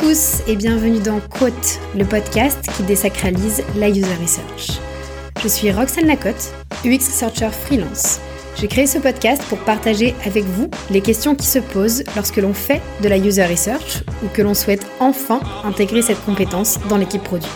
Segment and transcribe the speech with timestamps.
[0.00, 4.80] tous et bienvenue dans Quote, le podcast qui désacralise la user research.
[5.42, 6.54] Je suis Roxane Lacotte,
[6.86, 8.18] UX Researcher freelance.
[8.56, 12.54] J'ai créé ce podcast pour partager avec vous les questions qui se posent lorsque l'on
[12.54, 17.22] fait de la user research ou que l'on souhaite enfin intégrer cette compétence dans l'équipe
[17.22, 17.50] produit.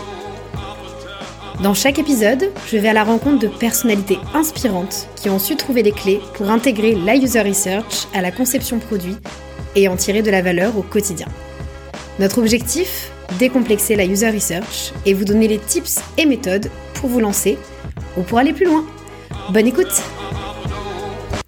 [1.62, 5.82] Dans chaque épisode, je vais à la rencontre de personnalités inspirantes qui ont su trouver
[5.82, 9.17] les clés pour intégrer la user research à la conception produit
[9.76, 11.29] et en tirer de la valeur au quotidien.
[12.21, 13.11] Notre objectif
[13.41, 17.59] Décomplexer la user research et vous donner les tips et méthodes pour vous lancer
[18.17, 18.87] ou pour aller plus loin.
[19.50, 20.00] Bonne écoute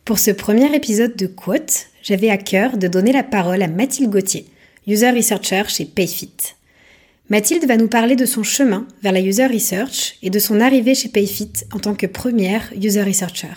[0.05, 4.11] Pour ce premier épisode de Quote, j'avais à cœur de donner la parole à Mathilde
[4.11, 4.47] Gauthier,
[4.89, 6.33] user researcher chez Payfit.
[7.31, 10.97] Mathilde va nous parler de son chemin vers la user research et de son arrivée
[10.97, 13.55] chez Payfit en tant que première user researcher.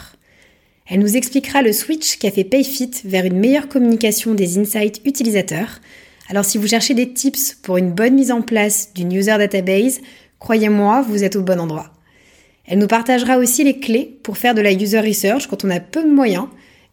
[0.87, 5.79] Elle nous expliquera le switch qu'a fait Payfit vers une meilleure communication des insights utilisateurs
[6.29, 9.99] alors si vous cherchez des tips pour une bonne mise en place d'une user database,
[10.37, 11.91] croyez-moi, vous êtes au bon endroit.
[12.65, 15.79] Elle nous partagera aussi les clés pour faire de la user research quand on a
[15.79, 16.47] peu de moyens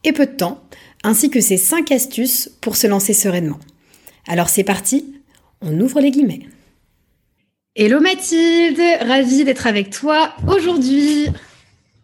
[0.04, 0.62] et peu de temps,
[1.04, 3.60] ainsi que ses 5 astuces pour se lancer sereinement.
[4.26, 5.20] Alors c'est parti,
[5.60, 6.46] on ouvre les guillemets.
[7.74, 11.26] Hello Mathilde, ravie d'être avec toi aujourd'hui.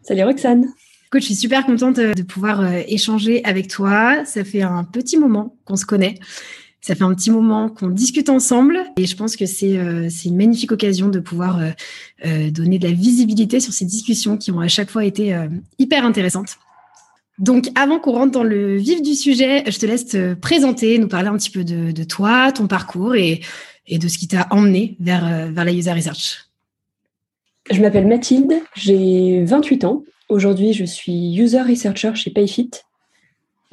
[0.03, 0.67] Salut Roxane.
[1.07, 4.25] Écoute, je suis super contente de pouvoir euh, échanger avec toi.
[4.27, 6.17] Ça fait un petit moment qu'on se connaît
[6.83, 10.37] ça fait un petit moment qu'on discute ensemble et je pense que c'est euh, une
[10.37, 11.71] magnifique occasion de pouvoir euh,
[12.27, 15.47] euh, donner de la visibilité sur ces discussions qui ont à chaque fois été euh,
[15.79, 16.59] hyper intéressantes.
[17.39, 21.09] Donc, avant qu'on rentre dans le vif du sujet, je te laisse te présenter, nous
[21.09, 23.41] parler un petit peu de, de toi, ton parcours et,
[23.87, 26.47] et de ce qui t'a emmené vers, vers la user research.
[27.71, 30.05] Je m'appelle Mathilde, j'ai 28 ans.
[30.29, 32.71] Aujourd'hui, je suis user researcher chez Payfit,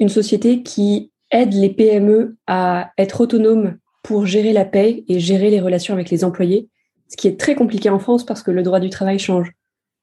[0.00, 5.50] une société qui aide les PME à être autonomes pour gérer la paie et gérer
[5.50, 6.68] les relations avec les employés,
[7.08, 9.52] ce qui est très compliqué en France parce que le droit du travail change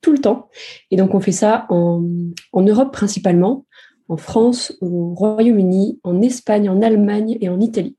[0.01, 0.49] tout le temps.
[0.91, 2.01] Et donc on fait ça en,
[2.53, 3.65] Europe principalement,
[4.09, 7.97] en France, au Royaume-Uni, en Espagne, en Allemagne et en Italie.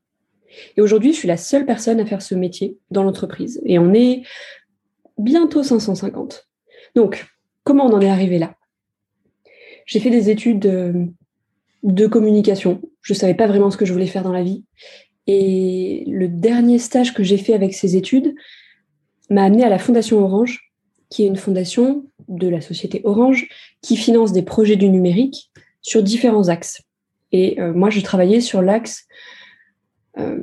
[0.75, 3.61] Et aujourd'hui, je suis la seule personne à faire ce métier dans l'entreprise.
[3.65, 4.23] Et on est
[5.19, 6.47] bientôt 550.
[6.95, 7.27] Donc,
[7.63, 8.55] comment on en est arrivé là?
[9.85, 11.05] J'ai fait des études euh,
[11.83, 12.81] de communication.
[13.01, 14.63] Je savais pas vraiment ce que je voulais faire dans la vie.
[15.27, 18.33] Et le dernier stage que j'ai fait avec ces études
[19.29, 20.71] m'a amené à la Fondation Orange,
[21.09, 23.47] qui est une fondation de la société Orange
[23.81, 25.51] qui finance des projets du numérique
[25.81, 26.81] sur différents axes.
[27.31, 29.05] Et euh, moi, je travaillais sur l'axe
[30.17, 30.39] euh,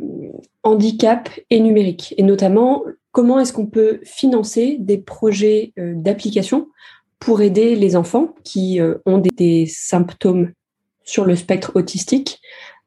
[0.62, 6.68] handicap et numérique, et notamment comment est-ce qu'on peut financer des projets euh, d'application
[7.18, 10.52] pour aider les enfants qui ont des symptômes
[11.06, 12.40] sur le spectre autistique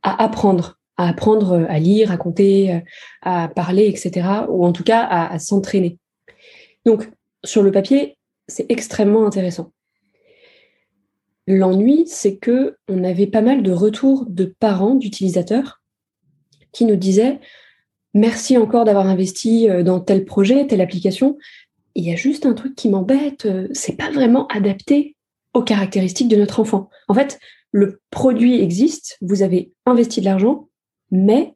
[0.03, 2.83] à apprendre, à apprendre à lire, à compter,
[3.23, 4.27] à parler, etc.
[4.49, 5.97] Ou en tout cas à, s'entraîner.
[6.85, 7.09] Donc,
[7.43, 9.71] sur le papier, c'est extrêmement intéressant.
[11.47, 15.81] L'ennui, c'est que on avait pas mal de retours de parents, d'utilisateurs,
[16.71, 17.39] qui nous disaient
[18.13, 21.37] merci encore d'avoir investi dans tel projet, telle application.
[21.95, 25.15] Il y a juste un truc qui m'embête, c'est pas vraiment adapté
[25.53, 26.89] aux caractéristiques de notre enfant.
[27.07, 27.39] En fait,
[27.71, 30.69] le produit existe, vous avez investi de l'argent,
[31.11, 31.53] mais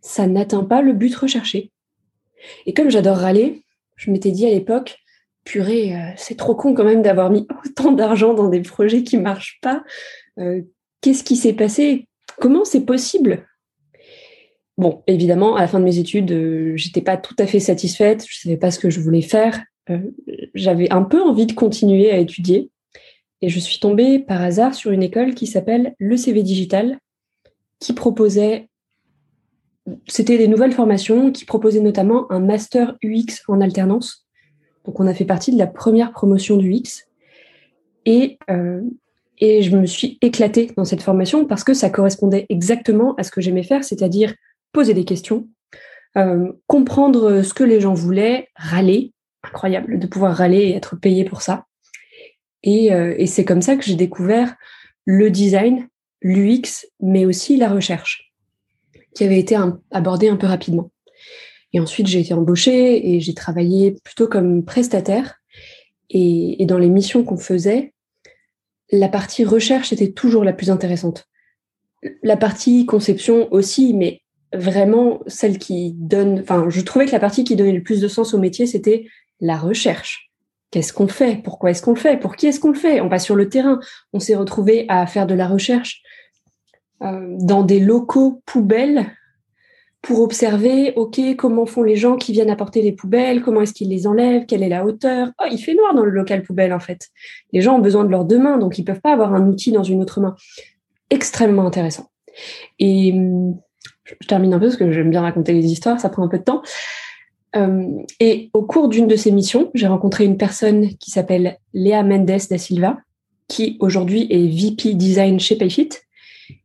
[0.00, 1.70] ça n'atteint pas le but recherché.
[2.66, 3.62] Et comme j'adore râler,
[3.96, 4.98] je m'étais dit à l'époque,
[5.44, 9.16] purée, euh, c'est trop con quand même d'avoir mis autant d'argent dans des projets qui
[9.16, 9.82] marchent pas.
[10.38, 10.62] Euh,
[11.00, 12.06] Qu'est-ce qui s'est passé?
[12.40, 13.46] Comment c'est possible?
[14.80, 18.24] Bon, évidemment, à la fin de mes études, euh, j'étais pas tout à fait satisfaite,
[18.26, 19.62] je savais pas ce que je voulais faire.
[19.90, 19.98] Euh,
[20.54, 22.70] J'avais un peu envie de continuer à étudier,
[23.42, 26.98] et je suis tombée par hasard sur une école qui s'appelle le CV Digital,
[27.78, 28.68] qui proposait,
[30.06, 34.26] c'était des nouvelles formations, qui proposait notamment un master UX en alternance.
[34.84, 37.06] Donc on a fait partie de la première promotion du UX.
[38.04, 38.82] Et, euh,
[39.38, 43.30] et je me suis éclatée dans cette formation parce que ça correspondait exactement à ce
[43.30, 44.34] que j'aimais faire, c'est-à-dire
[44.72, 45.48] poser des questions,
[46.16, 49.12] euh, comprendre ce que les gens voulaient, râler,
[49.42, 51.64] incroyable de pouvoir râler et être payé pour ça.
[52.62, 54.54] Et, euh, et c'est comme ça que j'ai découvert
[55.04, 55.88] le design,
[56.22, 58.32] l'UX, mais aussi la recherche,
[59.14, 59.56] qui avait été
[59.90, 60.90] abordée un peu rapidement.
[61.72, 65.36] Et ensuite, j'ai été embauchée et j'ai travaillé plutôt comme prestataire.
[66.10, 67.94] Et, et dans les missions qu'on faisait,
[68.90, 71.28] la partie recherche était toujours la plus intéressante.
[72.22, 74.22] La partie conception aussi, mais
[74.52, 78.08] vraiment celle qui donne, enfin, je trouvais que la partie qui donnait le plus de
[78.08, 79.06] sens au métier, c'était
[79.40, 80.29] la recherche.
[80.70, 81.42] Qu'est-ce qu'on fait?
[81.42, 82.16] Pourquoi est-ce qu'on le fait?
[82.18, 83.00] Pour qui est-ce qu'on le fait?
[83.00, 83.80] On va sur le terrain.
[84.12, 86.02] On s'est retrouvé à faire de la recherche
[87.02, 89.06] euh, dans des locaux poubelles
[90.02, 93.90] pour observer, OK, comment font les gens qui viennent apporter les poubelles, comment est-ce qu'ils
[93.90, 95.30] les enlèvent, quelle est la hauteur?
[95.38, 97.08] Oh, il fait noir dans le local poubelle, en fait.
[97.52, 99.72] Les gens ont besoin de leurs deux mains, donc ils peuvent pas avoir un outil
[99.72, 100.34] dans une autre main.
[101.10, 102.08] Extrêmement intéressant.
[102.78, 103.14] Et
[104.20, 106.38] je termine un peu parce que j'aime bien raconter les histoires, ça prend un peu
[106.38, 106.62] de temps.
[107.56, 112.02] Euh, et au cours d'une de ces missions, j'ai rencontré une personne qui s'appelle Léa
[112.02, 112.98] Mendes da Silva,
[113.48, 115.90] qui aujourd'hui est VP Design chez Payfit.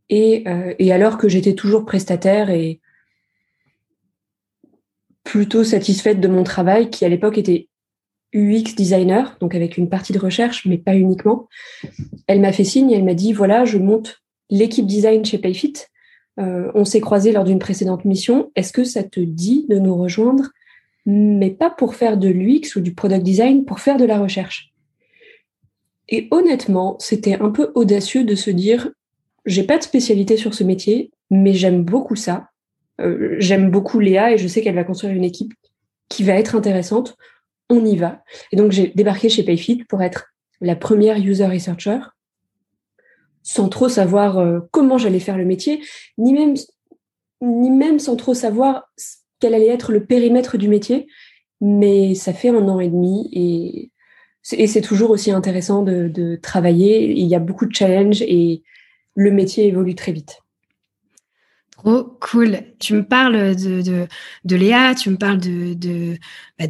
[0.10, 2.80] Et, euh, et alors que j'étais toujours prestataire et
[5.24, 7.68] plutôt satisfaite de mon travail, qui à l'époque était
[8.34, 11.48] UX designer, donc avec une partie de recherche, mais pas uniquement.
[12.28, 15.74] Elle m'a fait signe et elle m'a dit voilà, je monte l'équipe design chez Payfit.
[16.40, 18.52] Euh, on s'est croisé lors d'une précédente mission.
[18.56, 20.50] Est-ce que ça te dit de nous rejoindre,
[21.06, 24.74] mais pas pour faire de l'UX ou du product design, pour faire de la recherche
[26.10, 28.92] Et honnêtement, c'était un peu audacieux de se dire
[29.46, 32.50] j'ai pas de spécialité sur ce métier, mais j'aime beaucoup ça.
[33.00, 35.54] Euh, j'aime beaucoup Léa et je sais qu'elle va construire une équipe
[36.10, 37.16] qui va être intéressante.
[37.70, 38.24] On y va.
[38.52, 42.00] Et donc, j'ai débarqué chez Payfit pour être la première user researcher,
[43.44, 45.84] sans trop savoir euh, comment j'allais faire le métier,
[46.18, 46.56] ni même,
[47.42, 48.92] ni même sans trop savoir
[49.40, 51.08] quel allait être le périmètre du métier.
[51.62, 53.92] Mais ça fait un an et demi et
[54.46, 57.12] c'est toujours aussi intéressant de, travailler.
[57.12, 58.62] Il y a beaucoup de challenges et
[59.16, 60.40] le métier évolue très vite.
[61.72, 62.60] Trop cool.
[62.80, 66.18] Tu me parles de, Léa, tu me parles de, de,
[66.60, 66.68] bah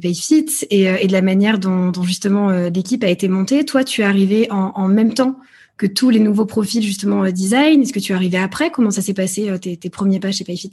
[0.00, 3.64] Payfit et, euh, et, de la manière dont, justement euh, l'équipe a été montée.
[3.64, 5.36] Toi, tu es arrivé en, même temps
[5.76, 7.82] que tous les nouveaux profils justement euh, design.
[7.82, 8.70] Est-ce que tu es arrivé après?
[8.70, 10.70] Comment ça s'est passé tes, tes, premiers pas chez Payfit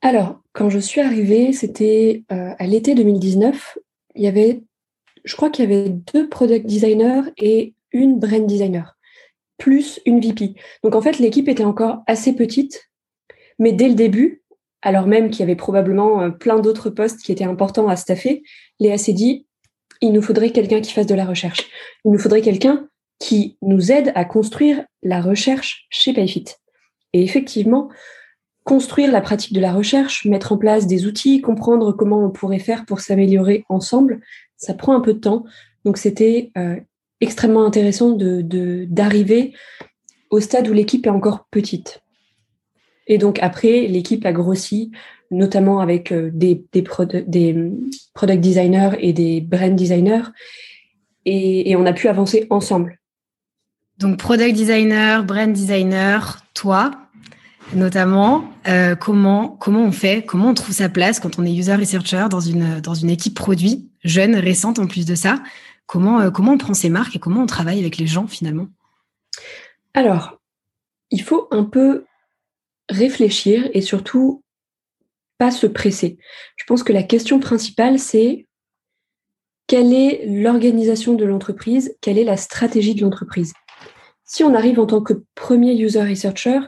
[0.00, 3.78] Alors, quand je suis arrivée, c'était à l'été 2019.
[4.14, 4.62] Il y avait,
[5.24, 8.94] je crois qu'il y avait deux product designers et une brand designer
[9.56, 10.54] plus une VP.
[10.84, 12.88] Donc en fait, l'équipe était encore assez petite
[13.58, 14.42] mais dès le début,
[14.82, 18.42] alors même qu'il y avait probablement euh, plein d'autres postes qui étaient importants à staffer,
[18.78, 19.46] Léa s'est dit,
[20.00, 21.66] il nous faudrait quelqu'un qui fasse de la recherche.
[22.04, 26.44] Il nous faudrait quelqu'un qui nous aide à construire la recherche chez Payfit.
[27.12, 27.88] Et effectivement,
[28.68, 32.58] construire la pratique de la recherche, mettre en place des outils, comprendre comment on pourrait
[32.58, 34.20] faire pour s'améliorer ensemble,
[34.58, 35.46] ça prend un peu de temps.
[35.86, 36.76] Donc c'était euh,
[37.22, 39.54] extrêmement intéressant d'arriver
[40.28, 42.02] au stade où l'équipe est encore petite.
[43.06, 44.90] Et donc après, l'équipe a grossi,
[45.30, 50.28] notamment avec euh, des, mm, product designers et des brand designers.
[51.24, 52.98] Et, on a pu avancer ensemble.
[53.96, 57.07] Donc product designer, brand designer, toi
[57.74, 62.26] notamment, euh, comment on fait, comment on trouve sa place quand on est user researcher
[62.30, 65.42] dans une dans une équipe produit jeune, récente en plus de ça.
[65.86, 68.68] Comment euh, comment on prend ses marques et comment on travaille avec les gens finalement?
[69.94, 70.38] Alors,
[71.10, 72.04] il faut un peu
[72.88, 74.42] réfléchir et surtout
[75.38, 76.18] pas se presser.
[76.56, 78.46] Je pense que la question principale, c'est
[79.66, 83.52] quelle est l'organisation de l'entreprise, quelle est la stratégie de l'entreprise?
[84.24, 86.58] Si on arrive en tant que premier user researcher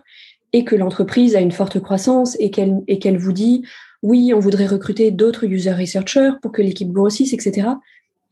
[0.52, 3.62] et que l'entreprise a une forte croissance et qu'elle vous dit
[4.02, 7.68] oui, on voudrait recruter d'autres user researchers pour que l'équipe grossisse, etc.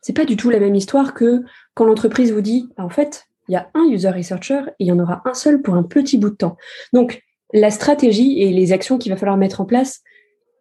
[0.01, 1.43] C'est pas du tout la même histoire que
[1.75, 4.87] quand l'entreprise vous dit bah, en fait, il y a un user researcher et il
[4.87, 6.57] y en aura un seul pour un petit bout de temps.
[6.93, 10.03] Donc, la stratégie et les actions qu'il va falloir mettre en place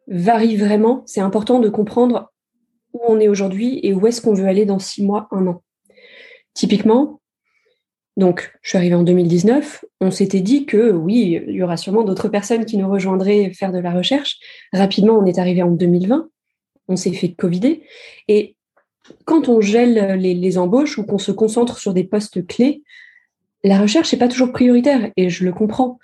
[0.07, 1.03] varient vraiment.
[1.05, 2.31] C'est important de comprendre
[2.93, 5.63] où on est aujourd'hui et où est-ce qu'on veut aller dans six mois, un an.
[6.53, 7.19] Typiquement,
[8.17, 9.85] donc, je suis arrivée en 2019.
[10.01, 13.71] On s'était dit que oui, il y aura sûrement d'autres personnes qui nous rejoindraient faire
[13.71, 14.39] de la recherche.
[14.73, 16.27] Rapidement, on est arrivé en 2020.
[16.87, 17.83] On s'est fait covider.
[18.27, 18.55] Et
[19.25, 22.81] quand on gèle les, embauches ou qu'on se concentre sur des postes clés,
[23.63, 25.99] la recherche n'est pas toujours prioritaire et je le comprends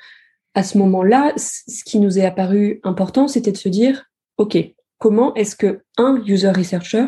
[0.54, 4.06] à ce moment-là, ce qui nous est apparu important, c'était de se dire,
[4.38, 4.56] OK,
[5.00, 7.08] comment est-ce que un user researcher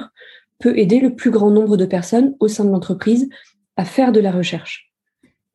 [0.58, 3.30] peut aider le plus grand nombre de personnes au sein de l'entreprise
[3.78, 4.95] à faire de la recherche?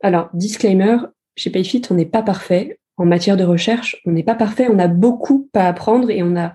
[0.00, 0.96] Alors, disclaimer,
[1.36, 2.78] chez Payfit, on n'est pas parfait.
[2.96, 4.68] En matière de recherche, on n'est pas parfait.
[4.70, 6.54] On a beaucoup à apprendre et on a,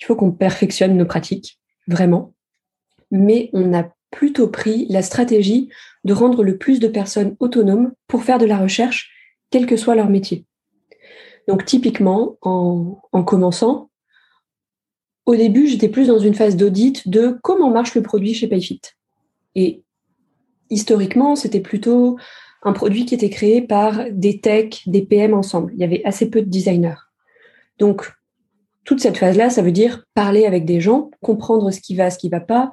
[0.00, 1.58] il faut qu'on perfectionne nos pratiques,
[1.88, 2.34] vraiment.
[3.10, 5.68] Mais on a plutôt pris la stratégie
[6.04, 9.10] de rendre le plus de personnes autonomes pour faire de la recherche
[9.50, 10.46] quel que soit leur métier.
[11.48, 13.90] Donc typiquement, en, commençant,
[15.26, 18.80] au début, j'étais plus dans une phase d'audit de comment marche le produit chez Payfit.
[19.54, 19.82] Et
[20.70, 22.18] historiquement, c'était plutôt
[22.66, 25.72] un produit qui était créé par des techs, des PM ensemble.
[25.74, 26.98] Il y avait assez peu de designers.
[27.78, 28.12] Donc,
[28.84, 32.18] toute cette phase-là, ça veut dire parler avec des gens, comprendre ce qui va, ce
[32.18, 32.72] qui va pas,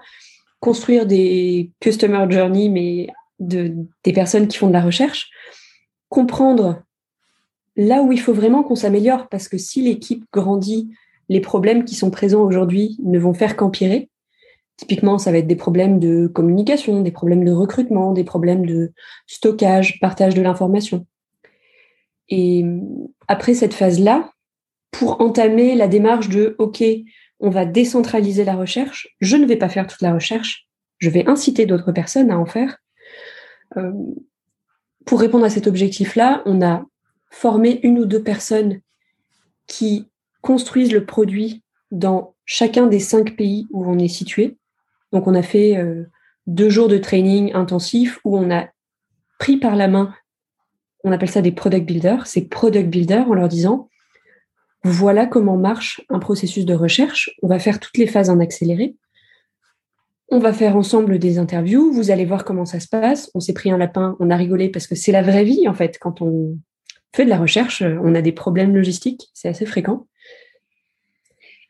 [0.59, 3.07] construire des customer journey, mais
[3.39, 5.29] de, des personnes qui font de la recherche,
[6.09, 6.81] comprendre
[7.75, 10.89] là où il faut vraiment qu'on s'améliore, parce que si l'équipe grandit,
[11.29, 14.09] les problèmes qui sont présents aujourd'hui ne vont faire qu'empirer.
[14.77, 18.91] Typiquement, ça va être des problèmes de communication, des problèmes de recrutement, des problèmes de
[19.27, 21.05] stockage, partage de l'information.
[22.29, 22.65] Et
[23.27, 24.31] après cette phase-là,
[24.91, 26.83] pour entamer la démarche de OK,
[27.39, 30.67] on va décentraliser la recherche, je ne vais pas faire toute la recherche,
[30.99, 32.77] je vais inciter d'autres personnes à en faire.
[33.77, 33.91] Euh,
[35.05, 36.85] pour répondre à cet objectif-là, on a
[37.29, 38.79] formé une ou deux personnes
[39.67, 40.07] qui
[40.41, 44.57] construisent le produit dans chacun des cinq pays où on est situé.
[45.13, 46.03] Donc on a fait euh,
[46.47, 48.67] deux jours de training intensif où on a
[49.39, 50.13] pris par la main,
[51.03, 53.89] on appelle ça des product builders, ces product builders en leur disant,
[54.83, 58.95] voilà comment marche un processus de recherche, on va faire toutes les phases en accéléré,
[60.29, 63.29] on va faire ensemble des interviews, vous allez voir comment ça se passe.
[63.35, 65.75] On s'est pris un lapin, on a rigolé parce que c'est la vraie vie en
[65.75, 65.99] fait.
[65.99, 66.57] Quand on
[67.15, 70.07] fait de la recherche, on a des problèmes logistiques, c'est assez fréquent.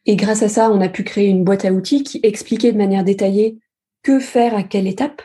[0.06, 2.78] Et grâce à ça, on a pu créer une boîte à outils qui expliquait de
[2.78, 3.58] manière détaillée
[4.04, 5.22] que faire à quelle étape.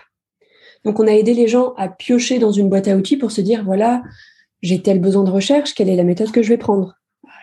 [0.84, 3.40] Donc on a aidé les gens à piocher dans une boîte à outils pour se
[3.40, 4.02] dire, voilà,
[4.62, 6.94] j'ai tel besoin de recherche, quelle est la méthode que je vais prendre?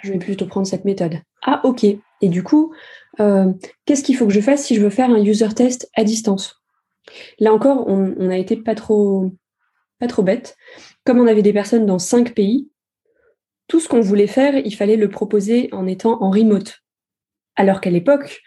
[0.04, 1.20] Je vais plutôt prendre cette méthode.
[1.46, 1.84] Ah ok.
[1.84, 2.74] Et du coup,
[3.20, 3.52] euh,
[3.86, 6.62] qu'est-ce qu'il faut que je fasse si je veux faire un user test à distance?
[7.40, 9.32] Là encore, on, a été pas trop,
[10.00, 10.56] pas trop bête.
[11.06, 12.70] Comme on avait des personnes dans cinq pays,
[13.68, 16.85] tout ce qu'on voulait faire, il fallait le proposer en étant en remote.
[17.56, 18.42] Alors qu'à l'époque,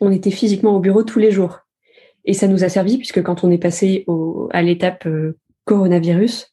[0.00, 1.60] on était physiquement au bureau tous les jours.
[2.24, 4.04] Et ça nous a servi puisque quand on est passé
[4.50, 6.52] à l'étape euh, coronavirus,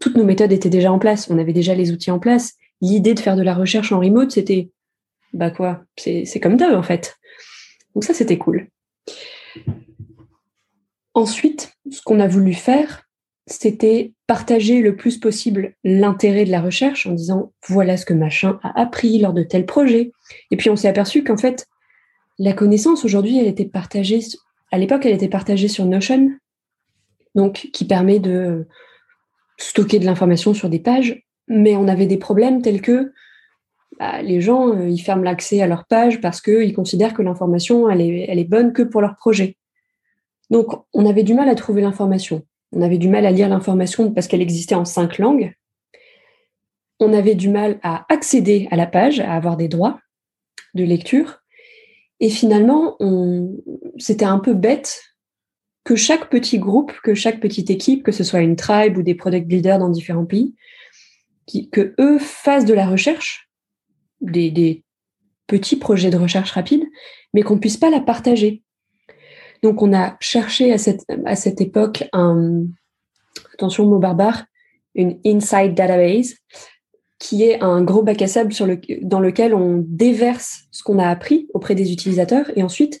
[0.00, 1.30] toutes nos méthodes étaient déjà en place.
[1.30, 2.54] On avait déjà les outils en place.
[2.80, 4.70] L'idée de faire de la recherche en remote, c'était
[5.32, 7.16] bah quoi, c'est comme d'hab en fait.
[7.94, 8.68] Donc ça, c'était cool.
[11.14, 13.07] Ensuite, ce qu'on a voulu faire,
[13.50, 18.60] c'était partager le plus possible l'intérêt de la recherche en disant voilà ce que machin
[18.62, 20.12] a appris lors de tel projet.
[20.50, 21.66] Et puis on s'est aperçu qu'en fait,
[22.38, 24.20] la connaissance aujourd'hui, elle était partagée,
[24.70, 26.30] à l'époque, elle était partagée sur Notion,
[27.34, 28.66] donc qui permet de
[29.58, 33.12] stocker de l'information sur des pages, mais on avait des problèmes tels que
[33.98, 37.88] bah, les gens, euh, ils ferment l'accès à leur page parce qu'ils considèrent que l'information,
[37.90, 39.56] elle est, elle est bonne que pour leur projet.
[40.50, 42.46] Donc, on avait du mal à trouver l'information.
[42.72, 45.54] On avait du mal à lire l'information parce qu'elle existait en cinq langues.
[47.00, 50.00] On avait du mal à accéder à la page, à avoir des droits
[50.74, 51.38] de lecture.
[52.20, 52.96] Et finalement,
[53.98, 55.02] c'était un peu bête
[55.84, 59.14] que chaque petit groupe, que chaque petite équipe, que ce soit une tribe ou des
[59.14, 60.54] product builders dans différents pays,
[61.72, 63.48] que eux fassent de la recherche
[64.20, 64.84] des,
[65.46, 66.84] petits projets de recherche rapide,
[67.32, 68.62] mais qu'on ne puisse pas la partager.
[69.62, 72.64] Donc on a cherché à cette, époque un,
[73.54, 74.44] attention mot barbare,
[74.94, 76.34] une inside database,
[77.18, 78.52] qui est un gros bac à sable
[79.02, 83.00] dans lequel on déverse ce qu'on a appris auprès des utilisateurs et ensuite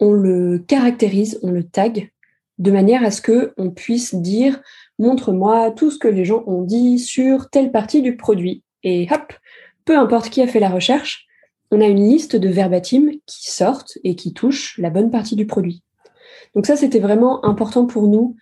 [0.00, 2.10] on le caractérise, on le tag
[2.58, 4.60] de manière à ce que on puisse dire
[4.98, 8.62] montre-moi tout ce que les gens ont dit sur telle partie du produit.
[8.82, 9.32] Et hop,
[9.84, 11.27] peu importe qui a fait la recherche,
[11.70, 15.46] on a une liste de verbatim qui sortent et qui touchent la bonne partie du
[15.46, 15.82] produit.
[16.54, 18.36] Donc ça, c'était vraiment important pour nous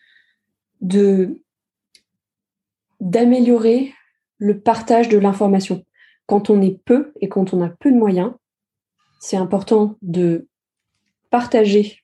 [0.80, 1.42] de
[3.00, 3.92] d'améliorer
[4.38, 5.84] le partage de l'information.
[6.26, 8.32] Quand on est peu et quand on a peu de moyens,
[9.20, 10.48] c'est important de
[11.30, 12.02] partager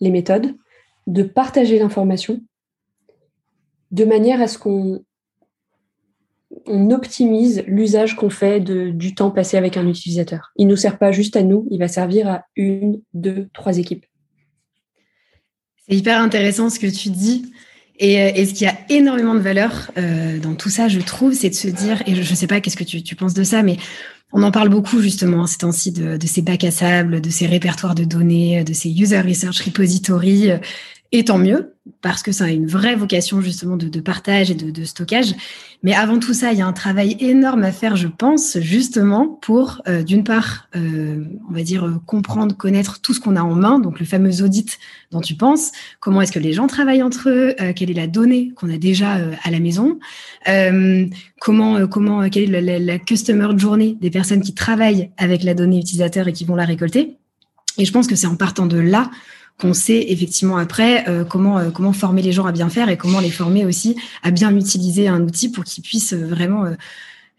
[0.00, 0.54] les méthodes,
[1.06, 2.40] de partager l'information,
[3.90, 5.04] de manière à ce qu'on
[6.66, 10.50] on optimise l'usage qu'on fait du temps passé avec un utilisateur.
[10.56, 13.78] Il ne nous sert pas juste à nous, il va servir à une, deux, trois
[13.78, 14.04] équipes.
[15.88, 17.52] C'est hyper intéressant ce que tu dis.
[17.98, 21.50] Et, euh, ce qui a énormément de valeur euh, dans tout ça, je trouve, c'est
[21.50, 23.76] de se dire, et je ne sais pas qu'est-ce que tu, penses de ça, mais
[24.32, 27.46] on en parle beaucoup justement ces temps-ci de, de, ces bacs à sable, de ces
[27.46, 30.50] répertoires de données, de ces user research repositories,
[31.12, 34.84] et tant mieux, parce que ça a une vraie vocation justement de, partage et de,
[34.84, 35.34] stockage.
[35.82, 39.26] Mais avant tout ça, il y a un travail énorme à faire, je pense, justement
[39.26, 43.42] pour, euh, d'une part, euh, on va dire, euh, comprendre, connaître tout ce qu'on a
[43.42, 44.78] en main, donc le fameux audit
[45.10, 48.52] dont tu penses, comment est-ce que les gens travaillent entre eux, quelle est la donnée
[48.54, 49.98] qu'on a déjà à la maison,
[51.40, 55.78] comment, comment, quelle est la, la customer journey des personnes qui travaillent avec la donnée
[55.78, 57.16] utilisateur et qui vont la récolter.
[57.78, 59.10] Et je pense que c'est en partant de là
[59.58, 62.96] qu'on sait effectivement après euh, comment euh, comment former les gens à bien faire et
[62.96, 66.64] comment les former aussi à bien utiliser un outil pour qu'ils puissent euh, vraiment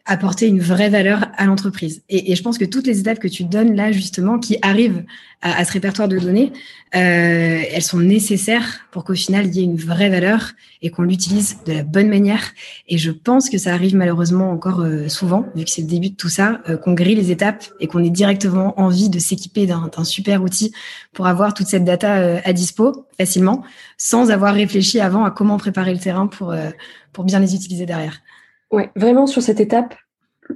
[0.05, 2.01] apporter une vraie valeur à l'entreprise.
[2.09, 5.03] Et, je pense que toutes les étapes que tu donnes là, justement, qui arrivent
[5.41, 6.51] à, ce répertoire de données,
[6.95, 11.03] euh, elles sont nécessaires pour qu'au final, il y ait une vraie valeur et qu'on
[11.03, 12.41] l'utilise de la bonne manière.
[12.87, 16.09] Et je pense que ça arrive malheureusement encore euh, souvent, vu que c'est le début
[16.09, 19.65] de tout ça, euh, qu'on grille les étapes et qu'on ait directement envie de s'équiper
[19.65, 20.73] d'un super outil
[21.13, 23.63] pour avoir toute cette data à dispo facilement,
[23.97, 26.55] sans avoir réfléchi avant à comment préparer le terrain pour,
[27.13, 28.21] pour bien les utiliser derrière.
[28.71, 29.95] Ouais, vraiment sur cette étape,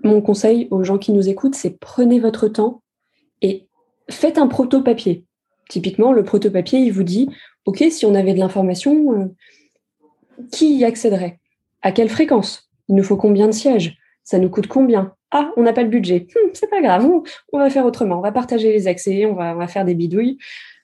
[0.03, 2.81] mon conseil aux gens qui nous écoutent, c'est prenez votre temps
[3.41, 3.67] et
[4.09, 5.25] faites un proto-papier.
[5.69, 7.29] Typiquement, le proto-papier, il vous dit,
[7.65, 9.25] OK, si on avait de l'information, euh,
[10.51, 11.39] qui y accéderait?
[11.81, 12.69] À quelle fréquence?
[12.87, 13.97] Il nous faut combien de sièges?
[14.23, 15.13] Ça nous coûte combien?
[15.31, 16.27] Ah, on n'a pas le budget.
[16.35, 17.05] Hum, c'est pas grave,
[17.51, 18.19] on, va faire autrement.
[18.19, 20.37] On va partager les accès, on va, faire des bidouilles.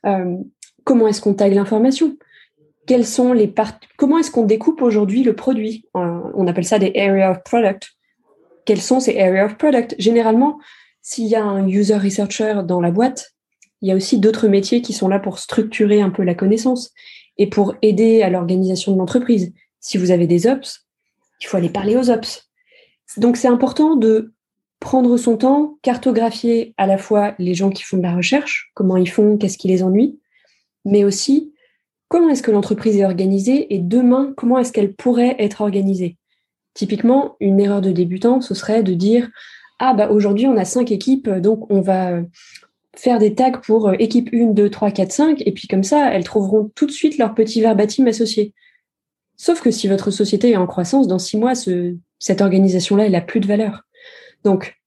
[0.05, 0.35] Euh,
[0.83, 2.17] comment est-ce qu'on tague l'information?
[3.97, 5.85] Comment est-ce qu'on découpe aujourd'hui le produit?
[5.93, 7.91] On appelle ça des area of product.
[8.65, 9.95] Quels sont ces area of product?
[9.97, 10.59] Généralement,
[11.01, 13.31] s'il y a un user researcher dans la boîte,
[13.81, 16.91] il y a aussi d'autres métiers qui sont là pour structurer un peu la connaissance
[17.37, 19.53] et pour aider à l'organisation de l'entreprise.
[19.79, 20.85] Si vous avez des ops,
[21.41, 22.51] il faut aller parler aux ops.
[23.17, 24.33] Donc c'est important de
[24.79, 28.97] prendre son temps, cartographier à la fois les gens qui font de la recherche, comment
[28.97, 30.19] ils font, qu'est-ce qui les ennuie,
[30.85, 31.53] mais aussi
[32.11, 36.17] comment est-ce que l'entreprise est organisée et demain, comment est-ce qu'elle pourrait être organisée?
[36.73, 39.29] Typiquement, une erreur de débutant, ce serait de dire
[39.79, 42.19] Ah, bah aujourd'hui, on a cinq équipes, donc on va
[42.97, 46.13] faire des tags pour euh, équipe 1, 2, 3, 4, 5, et puis comme ça,
[46.13, 48.53] elles trouveront tout de suite leur petit verbatim associé.
[49.37, 53.21] Sauf que si votre société est en croissance, dans six mois, cette organisation-là, elle a
[53.21, 53.83] plus de valeur.
[54.43, 54.81] Donc,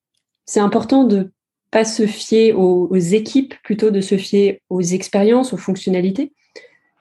[0.44, 1.32] c'est important de
[1.70, 6.34] pas se fier aux équipes, plutôt de se fier aux expériences, aux fonctionnalités.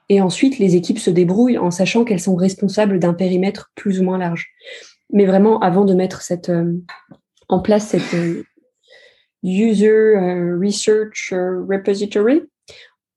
[0.08, 4.04] Et ensuite, les équipes se débrouillent en sachant qu'elles sont responsables d'un périmètre plus ou
[4.04, 4.50] moins large.
[5.12, 6.72] Mais vraiment, avant de mettre euh,
[7.48, 8.42] en place cette euh,
[9.42, 12.42] User euh, Research Repository,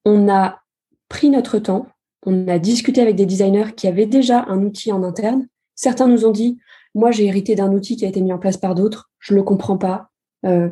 [0.05, 0.61] on a
[1.09, 1.87] pris notre temps,
[2.25, 5.47] on a discuté avec des designers qui avaient déjà un outil en interne.
[5.75, 6.57] Certains nous ont dit,
[6.95, 9.39] moi j'ai hérité d'un outil qui a été mis en place par d'autres, je ne
[9.39, 10.09] le comprends pas,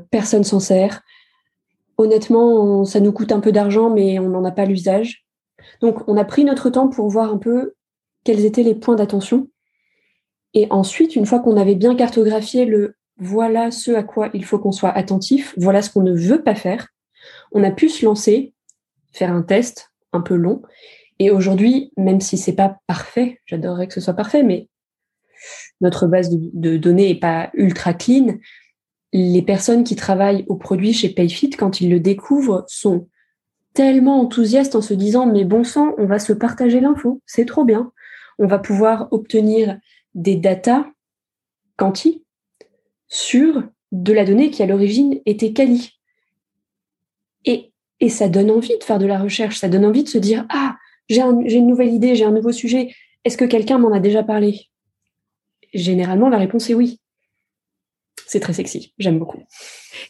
[0.09, 1.01] personne s'en sert.
[1.97, 5.24] Honnêtement, ça nous coûte un peu d'argent, mais on n'en a pas l'usage.
[5.81, 7.73] Donc, on a pris notre temps pour voir un peu
[8.23, 9.49] quels étaient les points d'attention.
[10.53, 14.59] Et ensuite, une fois qu'on avait bien cartographié le voilà ce à quoi il faut
[14.59, 16.89] qu'on soit attentif, voilà ce qu'on ne veut pas faire,
[17.51, 18.53] on a pu se lancer,
[19.13, 20.61] faire un test un peu long.
[21.19, 24.67] Et aujourd'hui, même si c'est pas parfait, j'adorerais que ce soit parfait, mais
[25.81, 28.37] notre base de, données est pas ultra clean.
[29.13, 33.07] Les personnes qui travaillent au produit chez Payfit, quand ils le découvrent, sont
[33.75, 37.65] tellement enthousiaste en se disant mais bon sang, on va se partager l'info, c'est trop
[37.65, 37.91] bien.
[38.39, 39.77] On va pouvoir obtenir
[40.15, 40.85] des datas
[41.77, 42.25] quanti
[43.07, 45.91] sur de la donnée qui à l'origine était quali.
[47.43, 50.17] Et, et ça donne envie de faire de la recherche, ça donne envie de se
[50.17, 50.77] dire ah,
[51.09, 52.91] j'ai une nouvelle idée, j'ai un nouveau sujet,
[53.25, 54.67] est-ce que quelqu'un m'en a déjà parlé?
[55.73, 56.99] Généralement, la réponse est oui
[58.27, 58.93] c'est très sexy.
[58.99, 59.39] J'aime beaucoup.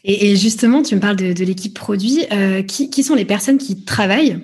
[0.04, 2.24] Et, justement, tu me parles de, l'équipe produit.
[2.32, 4.40] Euh, qui, sont les personnes qui travaillent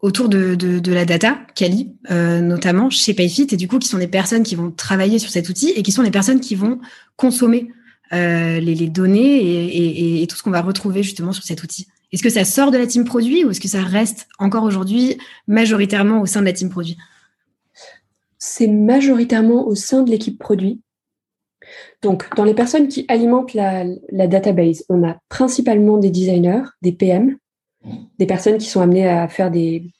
[0.00, 4.08] autour de, la data, Kali, euh, notamment chez Payfit, et du coup, qui sont les
[4.08, 6.80] personnes qui vont travailler sur cet outil et qui sont les personnes qui vont
[7.16, 7.68] consommer
[8.12, 11.86] euh, les, données et, tout ce qu'on va retrouver justement sur cet outil.
[12.12, 15.16] Est-ce que ça sort de la team produit ou est-ce que ça reste encore aujourd'hui
[15.46, 16.98] majoritairement au sein de la team produit?
[18.38, 20.82] C'est majoritairement au sein de l'équipe produit.
[22.02, 23.84] Donc, dans les personnes qui alimentent la,
[24.26, 27.38] database, on a principalement des designers, des PM,
[28.18, 29.92] des personnes qui sont amenées à faire des,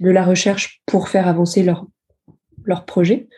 [0.00, 1.86] de la recherche pour faire avancer leur,
[2.64, 3.28] leur projet.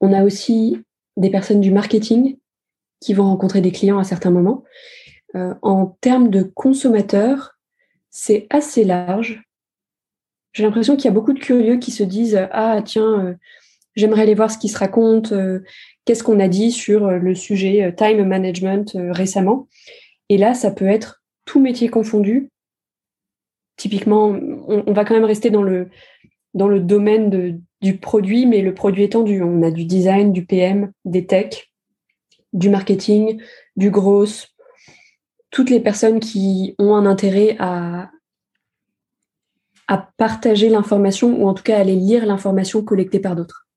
[0.00, 0.82] On a aussi
[1.16, 2.36] des personnes du marketing
[3.00, 4.64] qui vont rencontrer des clients à certains moments.
[5.34, 7.58] Euh, en termes de consommateurs,
[8.10, 9.42] c'est assez large.
[10.52, 13.34] J'ai l'impression qu'il y a beaucoup de curieux qui se disent Ah, tiens, euh,
[13.94, 15.60] j'aimerais aller voir ce qui se raconte, euh,
[16.10, 19.68] qu'est-ce qu'on a dit sur euh, le sujet euh, time management euh, récemment.
[20.28, 22.48] Et là, ça peut être tout métier confondu.
[23.76, 25.88] Typiquement, on, va quand même rester dans le,
[26.52, 29.40] dans le domaine du produit, mais le produit étendu.
[29.40, 31.70] On a du design, du PM, des tech,
[32.52, 33.40] du marketing,
[33.76, 34.26] du gros,
[35.52, 38.10] toutes les personnes qui ont un intérêt à,
[39.86, 43.69] à partager l'information ou en tout cas à aller lire l'information collectée par d'autres.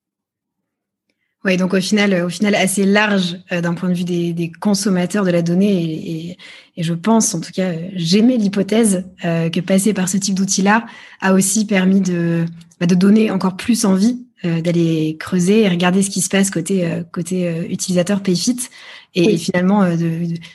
[1.46, 5.26] Oui, donc au final, au final assez large euh, d'un point de vue des, consommateurs
[5.26, 6.38] de la donnée.
[6.78, 10.86] Et, je pense, en tout cas, j'aimais l'hypothèse euh, que passer par ce type d'outil-là
[11.20, 12.46] a aussi permis de,
[12.80, 16.50] bah, de donner encore plus envie euh, d'aller creuser et regarder ce qui se passe
[16.50, 18.70] côté, côté utilisateur PayFit
[19.14, 19.86] Et, finalement,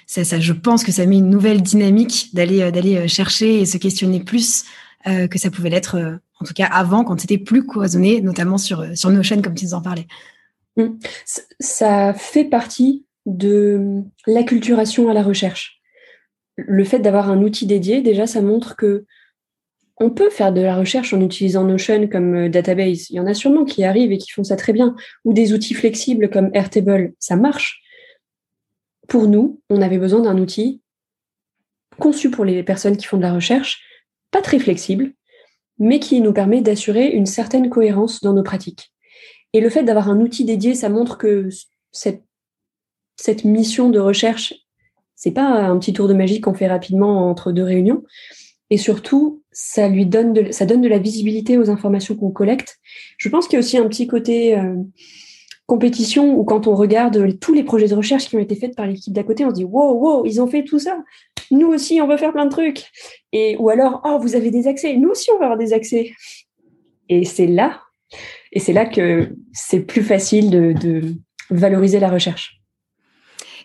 [0.06, 4.20] ça, je pense que ça met une nouvelle dynamique d'aller d'aller chercher et se questionner
[4.20, 4.64] plus
[5.04, 9.10] que ça pouvait l'être, en tout cas avant, quand c'était plus cloisonné, notamment sur, sur
[9.10, 10.06] Notion, comme tu nous en parlais.
[10.78, 10.98] Mmh.
[11.60, 15.80] Ça fait partie de l'acculturation à la recherche.
[16.56, 19.04] Le fait d'avoir un outil dédié, déjà, ça montre que
[20.00, 23.10] on peut faire de la recherche en utilisant Notion comme euh, database.
[23.10, 24.94] Il y en a sûrement qui arrivent et qui font ça très bien.
[25.24, 27.82] Ou des outils flexibles comme Airtable, ça marche.
[29.08, 30.82] Pour nous, on avait besoin d'un outil
[31.98, 33.82] conçu pour les personnes qui font de la recherche,
[34.30, 35.12] pas très flexible,
[35.80, 38.92] mais qui nous permet d'assurer une certaine cohérence dans nos pratiques.
[39.52, 41.48] Et le fait d'avoir un outil dédié, ça montre que
[41.92, 42.22] cette,
[43.16, 44.54] cette mission de recherche,
[45.14, 48.04] c'est pas un petit tour de magie qu'on fait rapidement entre deux réunions.
[48.70, 52.78] Et surtout, ça lui donne de, ça donne de la visibilité aux informations qu'on collecte.
[53.16, 54.76] Je pense qu'il y a aussi un petit côté euh,
[55.66, 58.86] compétition où quand on regarde tous les projets de recherche qui ont été faits par
[58.86, 61.02] l'équipe d'à côté, on se dit wow, wow, ils ont fait tout ça.
[61.50, 62.90] Nous aussi, on veut faire plein de trucs.
[63.32, 64.96] Et ou alors, oh, vous avez des accès.
[64.96, 66.12] Nous aussi, on va avoir des accès.
[67.08, 67.80] Et c'est là
[68.58, 71.14] et c'est là que c'est plus facile de,
[71.48, 72.60] valoriser la recherche.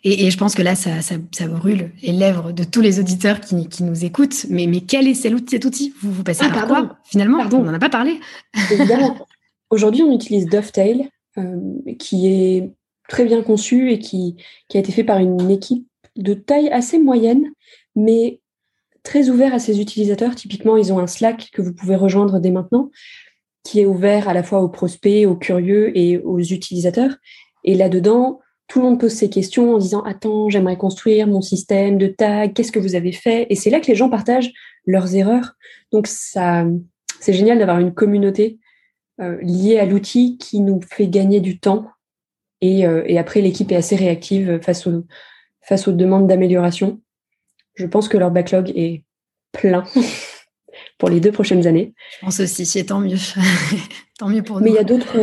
[0.03, 4.06] Et, je pense que là, ça, brûle les lèvres de tous les auditeurs qui, nous
[4.06, 4.45] écoutent.
[4.51, 7.73] Mais, mais quel est cet outil vous, vous passez ah, par quoi Finalement, on n'en
[7.73, 8.19] a pas parlé.
[8.71, 9.17] Évidemment.
[9.71, 11.58] Aujourd'hui, on utilise Dovetail, euh,
[11.97, 12.71] qui est
[13.10, 14.36] très bien conçu et qui,
[14.67, 17.51] qui a été fait par une équipe de taille assez moyenne,
[17.95, 18.41] mais
[19.01, 20.36] très ouvert à ses utilisateurs.
[20.36, 22.91] Typiquement, ils ont un Slack que vous pouvez rejoindre dès maintenant
[23.63, 27.15] qui est ouvert à la fois aux prospects, aux curieux et aux utilisateurs.
[27.63, 31.97] Et là-dedans, tout le monde pose ses questions en disant Attends, j'aimerais construire mon système
[31.97, 33.47] de tag, qu'est-ce que vous avez fait?
[33.49, 34.52] Et c'est là que les gens partagent
[34.86, 35.54] leurs erreurs.
[35.91, 36.65] Donc, ça,
[37.19, 38.60] c'est génial d'avoir une communauté
[39.21, 41.88] euh, liée à l'outil qui nous fait gagner du temps.
[42.62, 45.06] Et, euh, et après, l'équipe est assez réactive face aux,
[45.62, 47.02] face aux demandes d'amélioration.
[47.76, 49.04] Je pense que leur backlog est
[49.52, 49.84] plein.
[50.98, 51.93] pour les deux prochaines années.
[52.19, 53.17] Je pense aussi, c'est tant mieux.
[54.19, 54.65] tant mieux pour nous.
[54.65, 55.17] Mais il y a d'autres,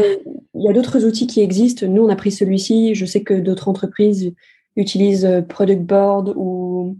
[0.54, 1.86] il y a d'autres outils qui existent.
[1.86, 2.94] Nous, on a pris celui-ci.
[2.94, 4.32] Je sais que d'autres entreprises
[4.76, 6.96] utilisent euh, Product Board ou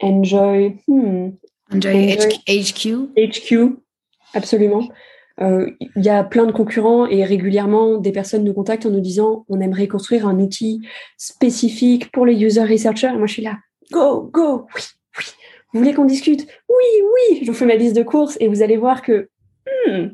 [0.00, 0.76] Enjoy.
[0.88, 1.30] Hmm.
[1.72, 3.10] Enjoy, HQ.
[3.16, 3.76] HQ,
[4.34, 4.88] absolument.
[5.40, 9.00] Euh, il y a plein de concurrents et régulièrement des personnes nous contactent en nous
[9.00, 10.80] disant on aimerait construire un outil
[11.18, 13.12] spécifique pour les user researchers.
[13.16, 13.58] moi, je suis là,
[13.92, 14.82] go, go, oui,
[15.76, 16.46] vous voulez qu'on discute?
[16.70, 19.28] Oui, oui, je vous fais ma liste de courses et vous allez voir que
[19.86, 20.08] hmm,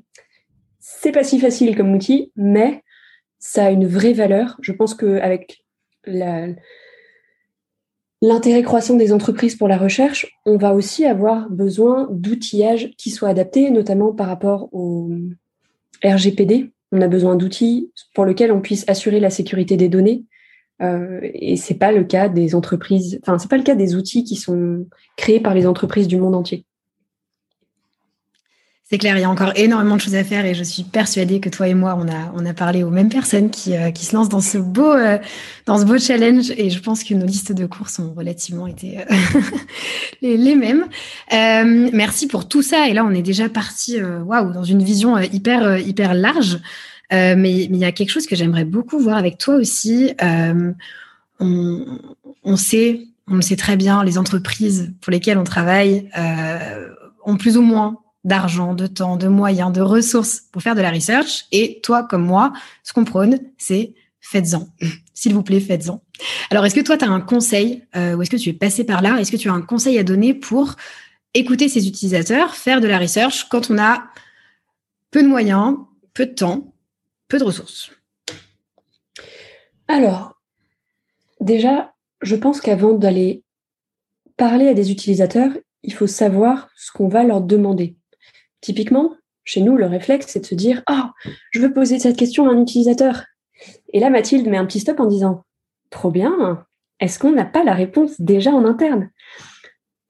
[0.80, 2.82] c'est pas si facile comme outil, mais
[3.38, 4.56] ça a une vraie valeur.
[4.60, 5.64] Je pense qu'avec
[8.20, 13.28] l'intérêt croissant des entreprises pour la recherche, on va aussi avoir besoin d'outillages qui soient
[13.28, 15.10] adaptés, notamment par rapport au
[16.04, 16.72] RGPD.
[16.90, 20.24] On a besoin d'outils pour lesquels on puisse assurer la sécurité des données,
[20.82, 24.24] euh, et c'est pas le cas des entreprises, enfin c'est pas le cas des outils
[24.24, 26.64] qui sont créés par les entreprises du monde entier.
[28.84, 31.40] C'est clair, il y a encore énormément de choses à faire et je suis persuadée
[31.40, 34.04] que toi et moi, on a, on a parlé aux mêmes personnes qui, euh, qui
[34.04, 35.16] se lancent dans ce, beau, euh,
[35.64, 38.98] dans ce beau challenge et je pense que nos listes de cours ont relativement été
[40.20, 40.88] les, les, mêmes.
[41.30, 45.78] merci pour tout ça et là, on est déjà parti waouh, dans une vision hyper,
[45.78, 46.58] hyper large.
[47.12, 50.12] Euh, mais il y a quelque chose que j'aimerais beaucoup voir avec toi aussi.
[50.22, 50.72] Euh,
[51.40, 56.88] on, sait, on le sait très bien, les entreprises pour lesquelles on travaille euh,
[57.24, 60.90] ont plus ou moins d'argent, de temps, de moyens, de ressources pour faire de la
[60.90, 61.46] research.
[61.50, 62.52] Et toi, comme moi,
[62.84, 64.68] ce qu'on prône, c'est faites-en.
[65.14, 66.02] S'il vous plaît, faites-en.
[66.50, 69.02] Alors, est-ce que toi, tu as un conseil ou est-ce que tu es passé par
[69.02, 69.20] là?
[69.20, 70.76] Est-ce que tu as un conseil à donner pour
[71.34, 74.04] écouter ces utilisateurs, faire de la research quand on a
[75.10, 75.76] peu de moyens,
[76.14, 76.71] peu de temps
[77.38, 77.90] de ressources
[79.88, 80.40] Alors,
[81.40, 83.44] déjà, je pense qu'avant d'aller
[84.36, 87.96] parler à des utilisateurs, il faut savoir ce qu'on va leur demander.
[88.60, 89.14] Typiquement,
[89.44, 91.12] chez nous, le réflexe, c'est de se dire Ah,
[91.50, 93.24] je veux poser cette question à un utilisateur.
[93.92, 95.44] Et là, Mathilde met un petit stop en disant
[95.90, 96.64] Trop bien,
[97.00, 99.10] est-ce qu'on n'a pas la réponse déjà en interne?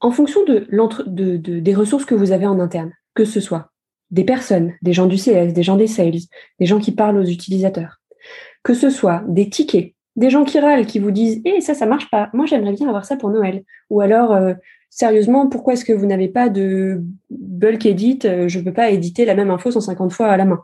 [0.00, 0.66] En fonction de,
[1.06, 3.71] de, des ressources que vous avez en interne, que ce soit
[4.12, 6.20] des personnes, des gens du CS, des gens des sales,
[6.60, 8.00] des gens qui parlent aux utilisateurs.
[8.62, 11.86] Que ce soit des tickets, des gens qui râlent, qui vous disent Eh, ça, ça
[11.86, 12.30] marche pas.
[12.34, 13.64] Moi, j'aimerais bien avoir ça pour Noël.
[13.90, 14.54] Ou alors, euh,
[14.90, 18.90] sérieusement, pourquoi est-ce que vous n'avez pas de bulk edit euh, Je ne peux pas
[18.90, 20.62] éditer la même info 150 fois à la main?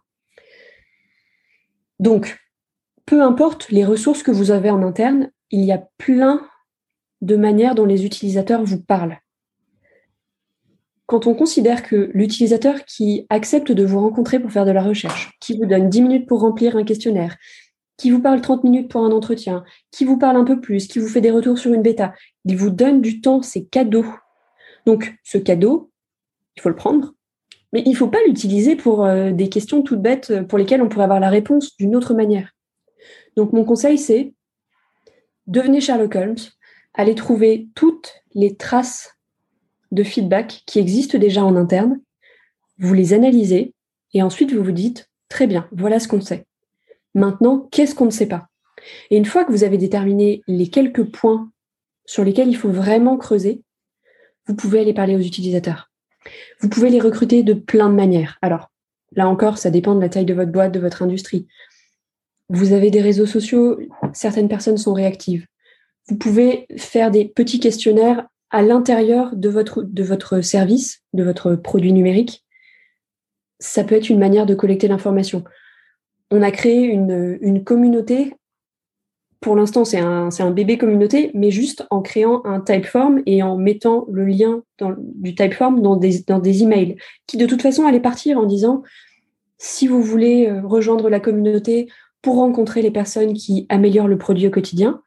[1.99, 2.39] Donc,
[3.07, 6.47] peu importe les ressources que vous avez en interne, il y a plein
[7.23, 9.19] de manières dont les utilisateurs vous parlent
[11.09, 15.31] quand on considère que l'utilisateur qui accepte de vous rencontrer pour faire de la recherche,
[15.41, 17.39] qui vous donne 10 minutes pour remplir un questionnaire,
[17.97, 20.99] qui vous parle 30 minutes pour un entretien, qui vous parle un peu plus, qui
[20.99, 22.13] vous fait des retours sur une bêta.
[22.45, 24.05] Il vous donne du temps, c'est cadeau.
[24.85, 25.91] Donc, ce cadeau,
[26.57, 27.15] il faut le prendre,
[27.73, 30.83] mais il ne faut pas l'utiliser pour euh, des questions toutes bêtes euh, pour lesquelles
[30.83, 32.51] on pourrait avoir la réponse d'une autre manière.
[33.35, 34.35] Donc, mon conseil, c'est
[35.47, 36.37] devenez Sherlock Holmes,
[36.93, 39.18] allez trouver toutes les traces
[39.91, 42.01] de feedback qui existent déjà en interne,
[42.79, 43.75] vous les analysez,
[44.15, 46.47] et ensuite vous vous dites, très bien, voilà ce qu'on sait.
[47.15, 48.49] Maintenant, qu'est-ce qu'on ne sait pas?
[49.11, 51.51] Et une fois que vous avez déterminé les quelques points
[52.05, 53.63] sur lesquels il faut vraiment creuser,
[54.47, 55.91] vous pouvez aller parler aux utilisateurs.
[56.61, 58.39] Vous pouvez les recruter de plein de manières.
[58.43, 58.71] Alors,
[59.13, 61.47] là encore, ça dépend de la taille de votre boîte, de votre industrie.
[62.49, 63.79] Vous avez des réseaux sociaux,
[64.15, 65.47] certaines personnes sont réactives.
[66.09, 72.45] Vous pouvez faire des petits questionnaires à l'intérieur de votre, service, de votre produit numérique.
[73.59, 75.45] Ça peut être une manière de collecter l'information
[76.31, 78.35] on a créé une, communauté.
[79.41, 84.05] Pour l'instant, c'est un, bébé communauté, mais juste en créant un typeform et en mettant
[84.11, 88.39] le lien du typeform dans des, dans des emails, qui de toute façon allaient partir
[88.39, 88.83] en disant
[89.59, 91.89] si vous voulez euh, rejoindre la communauté
[92.23, 95.03] pour rencontrer les personnes qui améliorent le produit au quotidien,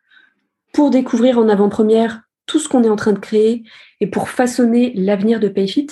[0.74, 3.64] pour découvrir en avant-première tout ce qu'on est en train de créer
[4.00, 5.88] et pour façonner l'avenir de Payfit,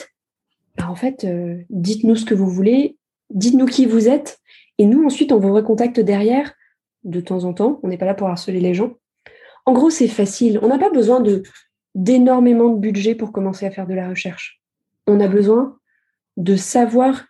[0.78, 2.98] bah, en fait, euh, dites-nous ce que vous voulez,
[3.30, 4.40] dites-nous qui vous êtes
[4.80, 6.54] et nous, ensuite, on vous recontacte derrière,
[7.04, 7.80] de temps en temps.
[7.84, 8.94] On n'est pas là pour harceler les gens.
[9.66, 10.58] En gros, c'est facile.
[10.64, 11.22] On n'a pas besoin
[11.96, 14.62] d'énormément de budget pour commencer à faire de la recherche.
[15.06, 15.78] On a besoin
[16.38, 17.26] de savoir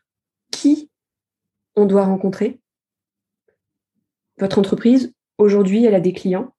[0.51, 0.91] qui
[1.75, 2.59] on doit rencontrer.
[4.37, 6.53] Votre entreprise, aujourd'hui, elle a des clients,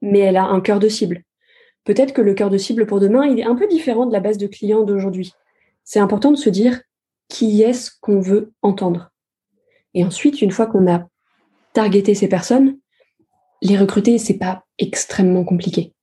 [0.00, 1.22] mais elle a un cœur de cible.
[1.88, 4.20] Peut-être que le cœur de cible pour demain, il est un peu différent de la
[4.20, 5.32] base de clients d'aujourd'hui.
[5.84, 6.82] C'est important de se dire
[7.30, 9.10] qui est-ce qu'on veut entendre.
[9.94, 11.08] Et ensuite, une fois qu'on a
[11.72, 12.76] targeté ces personnes,
[13.62, 15.94] les recruter, c'est pas extrêmement compliqué.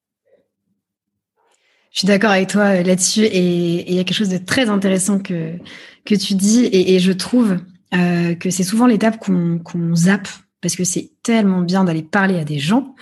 [1.92, 4.70] Je suis d'accord avec toi euh, là-dessus et il y a quelque chose de très
[4.70, 5.60] intéressant que,
[6.04, 7.58] tu dis et, je trouve
[7.94, 10.30] euh, que c'est souvent l'étape qu'on zappe
[10.66, 12.96] parce que c'est tellement bien d'aller parler à des gens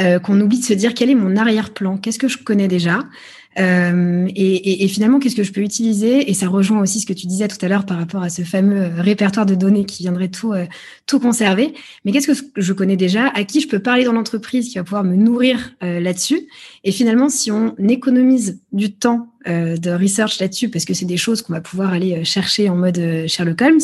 [0.00, 3.04] euh, qu'on oublie de se dire quel est mon arrière-plan, qu'est-ce que je connais déjà
[3.56, 7.28] euh, et, finalement, qu'est-ce que je peux utiliser Et ça rejoint aussi ce que tu
[7.28, 10.26] disais tout à l'heure par rapport à ce fameux euh, répertoire de données qui viendrait
[10.26, 10.54] tout,
[11.06, 11.72] tout conserver.
[12.04, 14.82] Mais qu'est-ce que je connais déjà À qui je peux parler dans l'entreprise qui va
[14.82, 16.48] pouvoir me nourrir là-dessus?
[16.82, 21.16] Et finalement, si on économise du temps euh, de research là-dessus parce que c'est des
[21.16, 23.80] choses qu'on va pouvoir aller euh, chercher en mode euh, Sherlock Holmes,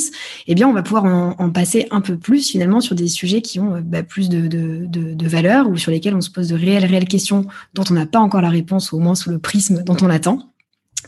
[0.46, 3.60] eh bien, on va pouvoir en, passer un peu plus finalement sur des sujets qui
[3.60, 6.84] ont bah, plus de, de, de, valeur ou sur lesquels on se pose de réelles,
[6.84, 9.96] réelles questions dont on n'a pas encore la réponse, au moins sous le prisme dont
[10.00, 10.50] on attend.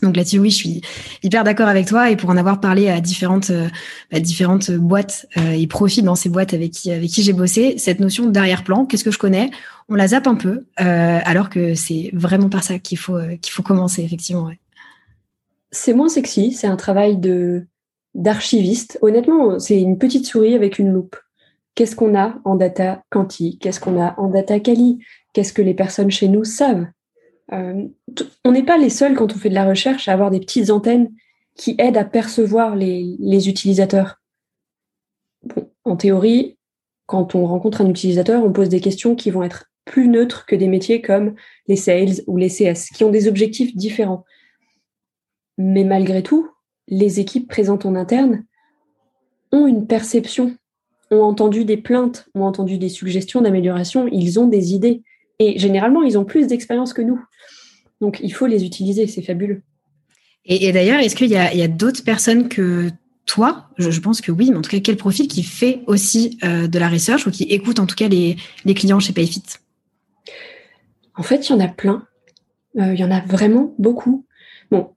[0.01, 0.81] Donc là-dessus, oui, je suis
[1.21, 2.09] hyper d'accord avec toi.
[2.09, 3.51] Et pour en avoir parlé à différentes,
[4.11, 7.99] bah, différentes boîtes et profils dans ces boîtes avec qui, avec qui j'ai bossé, cette
[7.99, 9.51] notion d'arrière-plan, qu'est-ce que je connais?
[9.89, 13.35] On la zappe un peu, euh, alors que c'est vraiment par ça qu'il faut, euh,
[13.37, 14.49] qu'il faut commencer, effectivement.
[15.71, 17.65] C'est moins sexy, c'est un travail de
[18.13, 18.99] d'archiviste.
[19.01, 21.15] Honnêtement, c'est une petite souris avec une loupe.
[21.73, 23.57] Qu'est-ce qu'on a en data quanti?
[23.57, 24.99] Qu'est-ce qu'on a en data quali?
[25.33, 26.85] Qu'est-ce que les personnes chez nous savent?
[27.51, 27.87] Euh,
[28.43, 30.69] On n'est pas les seuls quand on fait de la recherche à avoir des petites
[30.69, 31.11] antennes
[31.55, 34.21] qui aident à percevoir les, utilisateurs.
[35.85, 36.57] en théorie,
[37.05, 40.55] quand on rencontre un utilisateur, on pose des questions qui vont être plus neutres que
[40.55, 41.35] des métiers comme
[41.67, 44.23] les sales ou les CS, qui ont des objectifs différents.
[45.57, 46.49] Mais malgré tout,
[46.87, 48.45] les équipes présentes en interne
[49.51, 50.55] ont une perception,
[51.11, 55.03] ont entendu des plaintes, ont entendu des suggestions d'amélioration, ils ont des idées.
[55.39, 57.23] Et généralement, ils ont plus d'expérience que nous.
[58.03, 59.61] Donc, il faut les utiliser, c'est fabuleux.
[60.43, 62.89] Et, d'ailleurs, est-ce qu'il y a, d'autres personnes que
[63.25, 63.69] toi?
[63.77, 66.79] Je, pense que oui, mais en tout cas, quel profil qui fait aussi euh, de
[66.79, 68.35] la research ou qui écoute en tout cas les,
[68.65, 69.43] les clients chez Payfit?
[71.15, 72.05] En fait, il y en a plein.
[72.77, 74.25] Euh, il y en a vraiment beaucoup.
[74.69, 74.89] Bon,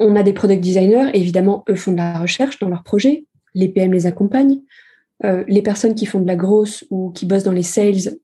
[0.00, 3.24] on a des product designers, évidemment, eux font de la recherche dans leurs projets.
[3.54, 4.62] Les PM les accompagnent.
[5.24, 8.18] Euh, les personnes qui font de la grosse ou qui bossent dans les sales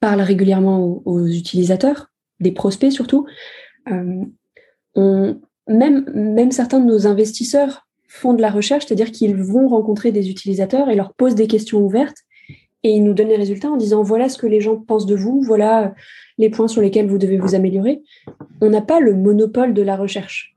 [0.00, 2.11] parlent régulièrement aux, utilisateurs,
[2.42, 3.26] des prospects surtout.
[3.88, 5.34] Euh,
[5.68, 10.90] même, certains de nos investisseurs font de la recherche, c'est-à-dire qu'ils vont rencontrer des utilisateurs
[10.90, 12.18] et leur posent des questions ouvertes
[12.82, 15.14] et ils nous donnent les résultats en disant voilà ce que les gens pensent de
[15.14, 15.94] vous, voilà
[16.38, 18.02] les points sur lesquels vous devez vous améliorer.
[18.60, 20.56] On n'a pas le monopole de la recherche.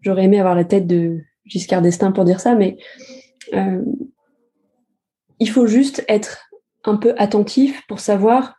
[0.00, 2.78] J'aurais aimé avoir la tête de Giscard d'Estaing pour dire ça, mais
[3.54, 3.82] euh,
[5.38, 6.48] il faut juste être
[6.84, 8.56] un peu attentif pour savoir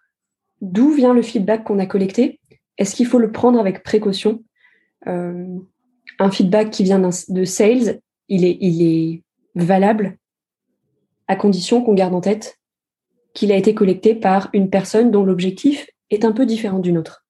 [0.61, 2.38] d'où vient le feedback qu'on a collecté.
[2.79, 4.43] Est-ce qu'il faut le prendre avec précaution?
[5.07, 5.45] Euh,
[6.17, 10.17] Un feedback qui vient de sales, il est, il est valable
[11.27, 12.57] à condition qu'on garde en tête
[13.35, 17.25] qu'il a été collecté par une personne dont l'objectif est un peu différent d'une autre.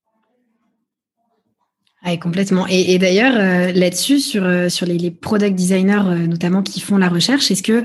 [2.05, 2.65] Oui, complètement.
[2.69, 7.51] Et, d'ailleurs, euh, là-dessus, sur, euh, sur les, product designers notamment qui font la recherche,
[7.51, 7.83] est-ce que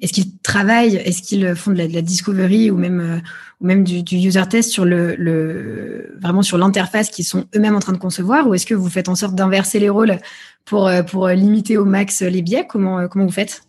[0.00, 3.22] est-ce qu'ils travaillent, est-ce qu'ils font de la, discovery ou même
[3.60, 7.98] même du, user test sur le, vraiment sur l'interface qu'ils sont eux-mêmes en train de
[7.98, 10.18] concevoir, ou est-ce que vous faites en sorte d'inverser les rôles
[10.64, 12.66] pour pour limiter au max les biais?
[12.68, 13.62] Comment comment vous faites?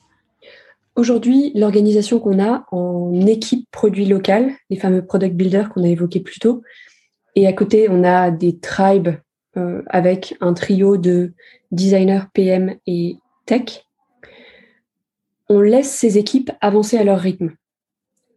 [0.96, 6.20] Aujourd'hui, l'organisation qu'on a en équipe produit local, les fameux product builders qu'on a évoqués
[6.20, 6.62] plus tôt,
[7.36, 9.16] et à côté, on a des tribes
[9.58, 11.32] euh, avec un trio de
[11.72, 13.86] designers, PM et tech,
[15.50, 17.52] on laisse ces équipes avancer à leur rythme.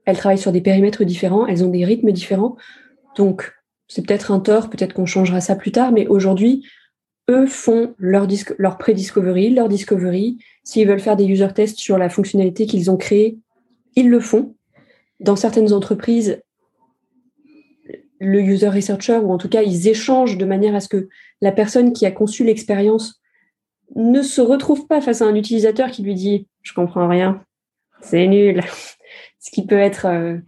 [0.04, 2.56] Elles travaillent sur des périmètres différents, elles ont des rythmes différents.
[3.16, 3.52] Donc,
[3.86, 6.66] c'est peut-être un tort, peut-être qu'on changera ça plus tard, mais aujourd'hui,
[7.30, 8.26] eux font leur,
[8.58, 10.38] leur pré-discovery, leur discovery.
[10.64, 13.38] S'ils veulent faire des user tests sur la fonctionnalité qu'ils ont créée,
[13.94, 14.54] ils le font.
[15.20, 16.42] Dans certaines entreprises,
[18.18, 21.08] le user researcher, ou en tout cas, ils échangent de manière à ce que
[21.40, 23.21] la personne qui a conçu l'expérience
[23.94, 27.44] ne se retrouve pas face à un utilisateur qui lui dit je comprends rien,
[28.00, 28.62] c'est nul,
[29.40, 30.38] ce qui peut être euh,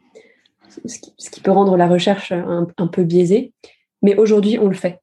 [0.87, 3.53] ce, qui, peut rendre la recherche un, peu biaisée.
[4.03, 5.01] Mais aujourd'hui, on le fait.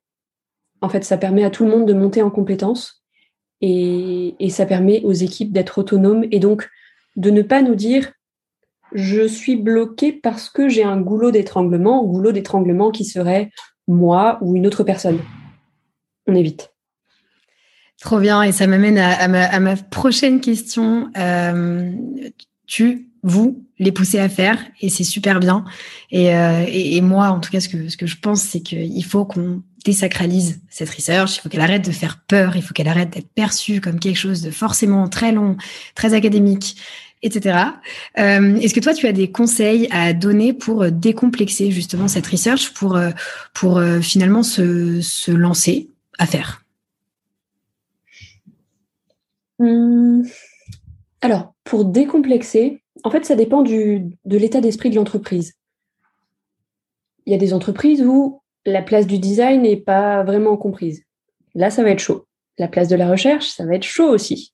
[0.81, 3.03] En fait, ça permet à tout le monde de monter en compétences
[3.61, 6.69] et, et ça permet aux équipes d'être autonomes et donc
[7.15, 8.11] de ne pas nous dire
[8.93, 13.49] je suis bloqué parce que j'ai un goulot d'étranglement, goulot d'étranglement qui serait
[13.87, 15.19] moi ou une autre personne.
[16.27, 16.70] On évite.
[18.01, 21.11] Trop bien, et ça m'amène à, ma, prochaine question.
[21.17, 21.91] Euh,
[22.65, 25.65] tu, vous, les poussez à faire, et c'est super bien.
[26.13, 29.25] Euh, et, moi, en tout cas, ce que, ce que je pense, c'est qu'il faut
[29.25, 33.11] qu'on désacralise cette research, il faut qu'elle arrête de faire peur, il faut qu'elle arrête
[33.11, 35.57] d'être perçue comme quelque chose de forcément très long,
[35.93, 36.77] très académique,
[37.21, 37.59] etc.
[38.17, 42.27] Euh, est-ce que toi, tu as des conseils à donner pour euh, décomplexer justement cette
[42.27, 43.11] research, pour, euh,
[43.53, 46.60] pour finalement se, se lancer à faire?
[49.61, 50.25] Hum,
[51.21, 55.53] Alors, pour décomplexer, en fait, ça dépend du, de l'état d'esprit de l'entreprise.
[57.25, 61.03] Il y a des entreprises où la place du design n'est pas vraiment comprise.
[61.55, 62.25] Là, ça va être chaud.
[62.57, 64.53] La place de la recherche, ça va être chaud aussi.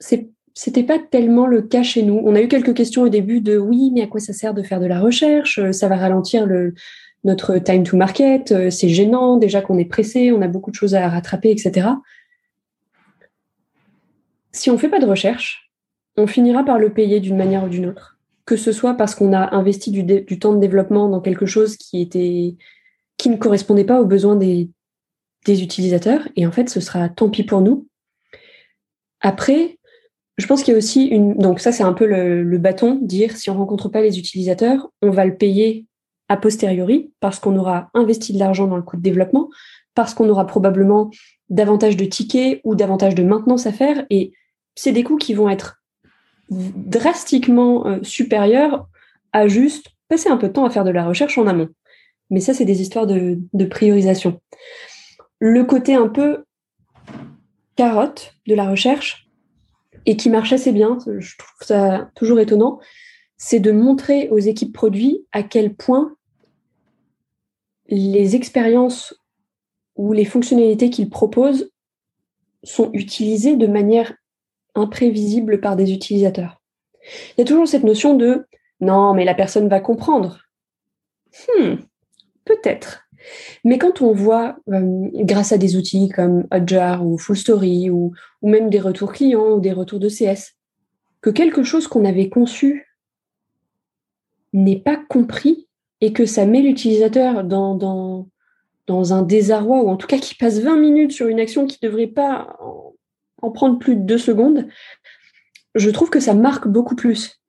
[0.00, 2.22] C'est c'était pas tellement le cas chez nous.
[2.24, 4.62] On a eu quelques questions au début de oui, mais à quoi ça sert de
[4.62, 5.60] faire de la recherche?
[5.72, 6.74] Ça va ralentir le,
[7.24, 10.94] notre time to market, c'est gênant déjà qu'on est pressé, on a beaucoup de choses
[10.94, 11.88] à rattraper, etc.
[14.54, 15.68] Si on fait pas de recherche,
[16.16, 18.18] on finira par le payer d'une manière ou d'une autre.
[18.46, 22.00] Que ce soit parce qu'on a investi du, temps de développement dans quelque chose qui
[22.00, 22.54] était
[23.16, 24.70] qui ne correspondait pas aux besoins des,
[25.46, 27.86] utilisateurs, et en fait, ce sera tant pis pour nous.
[29.20, 29.78] Après,
[30.38, 31.34] je pense qu'il y a aussi une.
[31.34, 34.88] Donc, ça, c'est un peu le, bâton, dire si on ne rencontre pas les utilisateurs,
[35.02, 35.86] on va le payer
[36.28, 39.50] a posteriori parce qu'on aura investi de l'argent dans le coût de développement,
[39.94, 41.10] parce qu'on aura probablement
[41.50, 44.06] davantage de tickets ou davantage de maintenance à faire.
[44.10, 44.32] Et
[44.74, 45.82] c'est des coûts qui vont être
[46.50, 48.88] drastiquement euh, supérieurs
[49.32, 51.68] à juste passer un peu de temps à faire de la recherche en amont.
[52.30, 54.40] Mais ça, c'est des histoires de, de priorisation.
[55.38, 56.44] Le côté un peu
[57.76, 59.24] carotte de la recherche,
[60.06, 62.78] et qui marche assez bien, je trouve ça toujours étonnant,
[63.36, 66.14] c'est de montrer aux équipes produits à quel point
[67.88, 69.14] les expériences
[69.96, 71.70] ou les fonctionnalités qu'ils proposent
[72.62, 74.14] sont utilisées de manière
[74.74, 76.60] imprévisible par des utilisateurs.
[77.30, 78.46] Il y a toujours cette notion de
[78.80, 80.40] non, mais la personne va comprendre.
[81.48, 81.74] Hmm,
[82.44, 83.04] peut-être.
[83.64, 88.12] Mais quand on voit, euh, grâce à des outils comme Hotjar ou Full Story ou,
[88.42, 90.54] même des retours clients ou des retours de CS,
[91.22, 92.86] que quelque chose qu'on avait conçu
[94.52, 95.68] n'est pas compris
[96.00, 98.28] et que ça met l'utilisateur dans, dans,
[98.86, 101.78] dans, un désarroi ou en tout cas qui passe 20 minutes sur une action qui
[101.82, 102.58] ne devrait pas
[103.50, 104.66] prendre plus de deux secondes,
[105.74, 107.40] je trouve que ça marque beaucoup plus.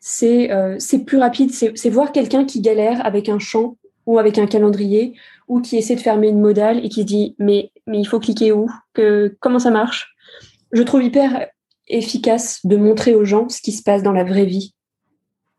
[0.00, 4.46] C'est euh, plus rapide, c'est voir quelqu'un qui galère avec un champ ou avec un
[4.46, 5.14] calendrier
[5.48, 8.52] ou qui essaie de fermer une modale et qui dit mais, mais il faut cliquer
[8.52, 8.68] où?
[8.94, 10.14] Que, Comment ça marche?
[10.72, 11.46] Je trouve hyper
[11.88, 14.74] efficace de montrer aux gens ce qui se passe dans la vraie vie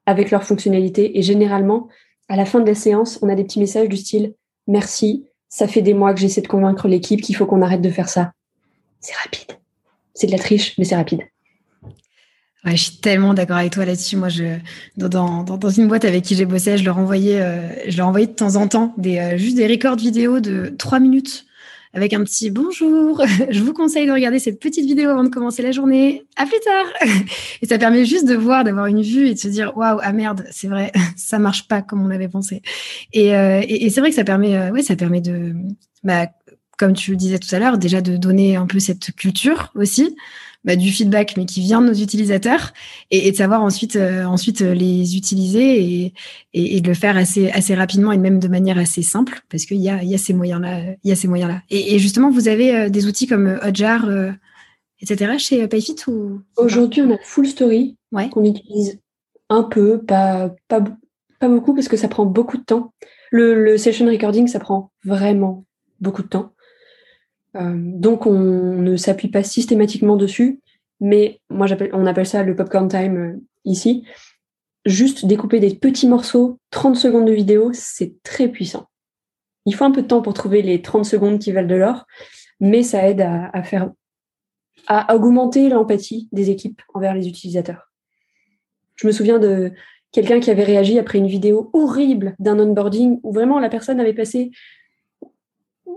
[0.05, 1.17] avec leurs fonctionnalités.
[1.17, 1.87] Et généralement,
[2.27, 4.33] à la fin de la séance, on a des petits messages du style
[4.67, 7.89] Merci, ça fait des mois que j'essaie de convaincre l'équipe qu'il faut qu'on arrête de
[7.89, 8.31] faire ça.
[9.03, 9.57] C'est rapide.
[10.15, 11.21] C'est de la triche, mais c'est rapide.
[12.65, 14.15] Je suis tellement d'accord avec toi là-dessus.
[14.15, 14.57] Moi, je
[14.95, 18.69] dans, une boîte avec qui j'ai bossé, je leur envoyais, euh, je de temps en
[18.69, 21.45] temps des euh, juste des records vidéo de trois minutes
[21.93, 23.21] avec un petit bonjour.
[23.49, 26.25] Je vous conseille de regarder cette petite vidéo avant de commencer la journée.
[26.37, 27.11] À plus tard.
[27.61, 30.11] Et ça permet juste de voir, d'avoir une vue et de se dire waouh, ah
[30.11, 32.63] merde, c'est vrai, ça marche pas comme on l'avait pensé.
[33.11, 35.53] Et, euh, et, c'est vrai que ça permet, ouais, ça permet de,
[36.03, 36.29] bah,
[36.77, 40.15] comme tu le disais tout à l'heure, déjà de donner un peu cette culture aussi
[40.63, 42.71] bah, du feedback, mais qui vient de nos utilisateurs,
[43.11, 46.13] et, de savoir ensuite, euh, ensuite euh, les utiliser et,
[46.53, 49.81] et, de le faire assez, assez rapidement et même de manière assez simple, parce qu'il
[49.81, 50.95] y a, y a ces moyens-là.
[51.03, 51.61] Il y a ces moyens-là.
[51.69, 54.09] Et, justement, vous avez euh, des outils comme Hotjar,
[55.01, 55.33] etc.
[55.37, 58.29] chez PayFit ou Aujourd'hui, on a Full Story ouais.
[58.29, 58.99] qu'on utilise
[59.49, 60.81] un peu, pas, pas,
[61.39, 62.93] pas beaucoup, parce que ça prend beaucoup de temps.
[63.31, 65.65] Le, le session recording, ça prend vraiment
[65.99, 66.52] beaucoup de temps.
[67.55, 70.59] Euh, donc on ne s'appuie pas systématiquement dessus,
[70.99, 74.05] mais moi on appelle ça le popcorn time euh, ici.
[74.85, 78.87] Juste découper des petits morceaux, 30 secondes de vidéo, c'est très puissant.
[79.65, 82.05] Il faut un peu de temps pour trouver les 30 secondes qui valent de l'or,
[82.59, 83.91] mais ça aide à, faire
[84.87, 87.93] à augmenter l'empathie des équipes envers les utilisateurs.
[88.95, 89.71] Je me souviens de
[90.11, 94.13] quelqu'un qui avait réagi après une vidéo horrible d'un onboarding où vraiment la personne avait
[94.13, 94.51] passé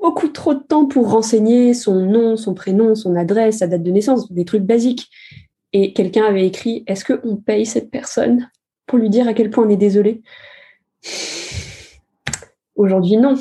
[0.01, 3.91] beaucoup trop de temps pour renseigner son nom, son prénom, son adresse, sa date de
[3.91, 5.11] naissance, des trucs basiques.
[5.73, 8.51] Et quelqu'un avait écrit Est-ce qu'on paye cette personne
[8.87, 10.23] pour lui dire à quel point on est désolé?
[12.75, 13.35] Aujourd'hui, non.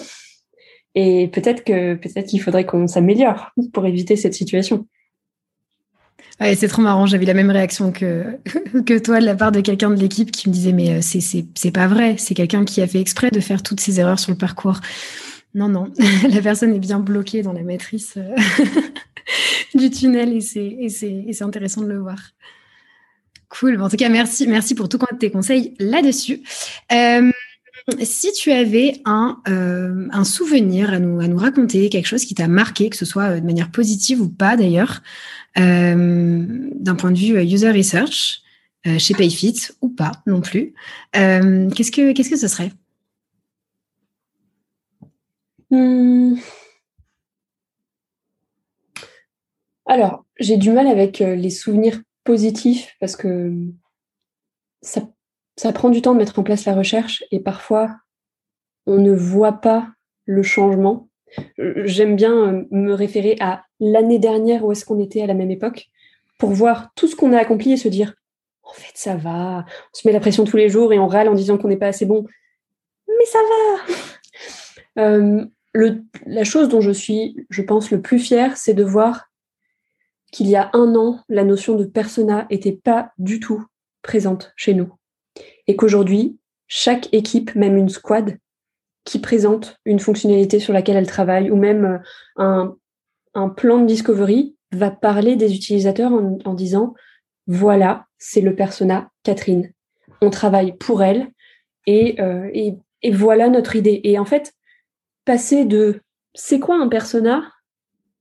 [0.95, 4.87] Et peut-être que peut-être qu'il faudrait qu'on s'améliore pour éviter cette situation.
[6.39, 7.05] c'est trop marrant.
[7.05, 8.37] J'avais la même réaction que,
[8.85, 11.71] que toi de la part de quelqu'un de l'équipe qui me disait Mais euh, c'est
[11.71, 12.15] pas vrai.
[12.17, 14.79] C'est quelqu'un qui a fait exprès de faire toutes ces erreurs sur le parcours.
[15.55, 15.87] Non, non,
[16.29, 18.35] la personne est bien bloquée dans la matrice euh,
[19.73, 22.19] du tunnel et c'est intéressant de le voir.
[23.47, 23.81] Cool.
[23.81, 26.41] En tout cas, merci, merci pour tout tes conseils là-dessus.
[26.91, 27.31] Euh,
[28.01, 32.97] si tu avais un, euh, souvenir à nous, raconter, quelque chose qui t'a marqué, que
[32.97, 35.03] ce soit de manière positive ou pas d'ailleurs,
[35.55, 38.41] d'un point de vue user research,
[38.97, 40.73] chez PayFit ou pas non plus,
[41.13, 42.71] qu'est-ce que qu'est-ce que ce serait?
[45.71, 46.35] Hmm.
[49.85, 53.53] Alors, j'ai du mal avec euh, les souvenirs positifs parce que
[54.81, 55.01] ça,
[55.73, 57.95] prend du temps de mettre en place la recherche et parfois
[58.87, 59.89] on ne voit pas
[60.25, 61.09] le changement.
[61.57, 65.51] J'aime bien euh, me référer à l'année dernière où est-ce qu'on était à la même
[65.51, 65.87] époque
[66.39, 68.13] pour voir tout ce qu'on a accompli et se dire
[68.63, 71.29] en fait ça va, on se met la pression tous les jours et on râle
[71.29, 72.25] en disant qu'on n'est pas assez bon,
[73.07, 73.95] mais ça va.
[74.97, 75.45] Euh,
[76.25, 79.29] la chose dont je suis, je pense, le plus fière, c'est de voir
[80.31, 83.63] qu'il y a un an, la notion de persona n'était pas du tout
[84.01, 84.91] présente chez nous.
[85.67, 88.37] Et qu'aujourd'hui, chaque équipe, même une squad,
[89.03, 92.01] qui présente une fonctionnalité sur laquelle elle travaille, ou même
[92.39, 92.67] euh,
[93.33, 96.95] un, plan de discovery, va parler des utilisateurs en, disant,
[97.47, 99.71] voilà, c'est le persona Catherine.
[100.21, 101.27] On travaille pour elle
[101.85, 104.01] et, euh, et, et voilà notre idée.
[104.03, 104.54] Et en fait,
[105.25, 106.01] passer de
[106.33, 107.51] c'est quoi un persona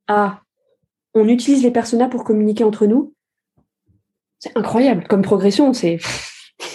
[0.09, 0.41] à
[1.15, 3.15] on utilise les personas pour communiquer entre nous,
[4.39, 5.99] c'est incroyable comme progression, c'est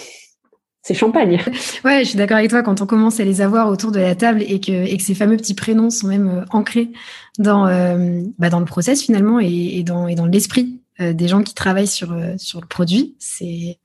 [0.82, 1.40] c'est champagne.
[1.84, 4.14] Ouais, je suis d'accord avec toi quand on commence à les avoir autour de la
[4.14, 6.90] table et que, ces fameux petits prénoms sont même euh, ancrés
[7.38, 11.86] dans, euh, bah dans le process finalement et, dans, l'esprit euh, des gens qui travaillent
[11.86, 13.14] sur, le produit.
[13.18, 13.78] C'est,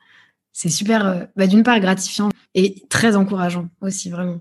[0.53, 4.39] c'est super, bah, d'une part gratifiant et très encourageant aussi, vraiment.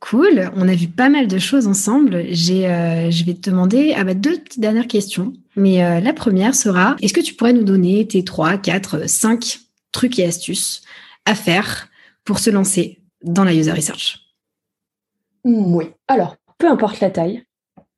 [0.00, 2.14] Cool, on a vu pas mal de choses ensemble.
[2.14, 5.32] Euh, je vais te demander ah bah, deux petites dernières questions.
[5.56, 9.58] Mais euh, la première sera, est-ce que tu pourrais nous donner tes trois, quatre, cinq
[9.90, 10.82] trucs et astuces
[11.24, 11.88] à faire
[12.24, 14.20] pour se lancer dans la user research?
[15.44, 15.86] Oui.
[16.06, 17.44] Alors, peu importe la taille,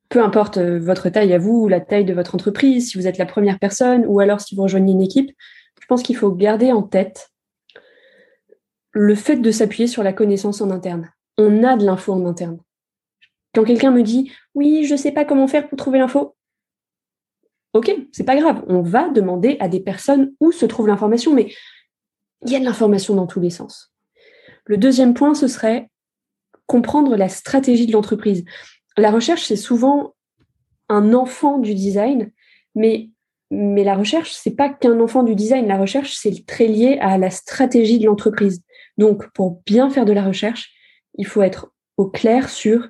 [0.09, 3.19] peu importe euh, votre taille à vous, la taille de votre entreprise, si vous êtes
[3.19, 5.31] la première personne ou alors si vous rejoignez une équipe,
[5.79, 7.29] je pense qu'il faut garder en tête
[8.91, 11.11] le fait de s'appuyer sur la connaissance en interne
[11.41, 12.59] on a de l'info en interne.
[13.53, 16.35] Quand quelqu'un me dit oui, je ne sais pas comment faire pour trouver l'info,
[17.73, 21.53] ok, c'est pas grave, on va demander à des personnes où se trouve l'information, mais
[22.45, 23.93] il y a de l'information dans tous les sens.
[24.65, 25.89] Le deuxième point, ce serait
[26.65, 28.45] comprendre la stratégie de l'entreprise.
[28.97, 30.15] La recherche, c'est souvent
[30.89, 32.31] un enfant du design,
[32.75, 33.09] mais,
[33.49, 35.67] mais la recherche, c'est pas qu'un enfant du design.
[35.67, 38.61] La recherche, c'est très lié à la stratégie de l'entreprise.
[38.97, 40.73] Donc, pour bien faire de la recherche,
[41.15, 42.89] il faut être au clair sur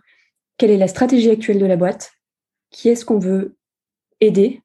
[0.57, 2.11] quelle est la stratégie actuelle de la boîte,
[2.69, 3.57] qui est-ce qu'on veut
[4.19, 4.61] aider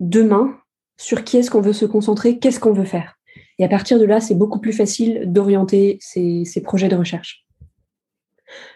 [0.00, 0.58] demain,
[0.96, 3.16] sur qui est-ce qu'on veut se concentrer, qu'est-ce qu'on veut faire.
[3.58, 7.44] Et à partir de là, c'est beaucoup plus facile d'orienter ces, projets de recherche.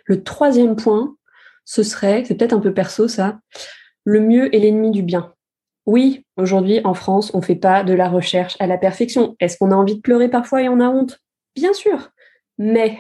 [0.05, 1.17] Le troisième point,
[1.65, 3.41] ce serait, c'est peut-être un peu perso ça,
[4.05, 5.35] le mieux est l'ennemi du bien.
[5.87, 9.37] Oui, aujourd'hui en France, on ne fait pas de la recherche à la perfection.
[9.41, 11.21] Est-ce qu'on a envie de pleurer parfois et on a honte?
[11.55, 12.11] Bien sûr.
[12.59, 12.99] Mais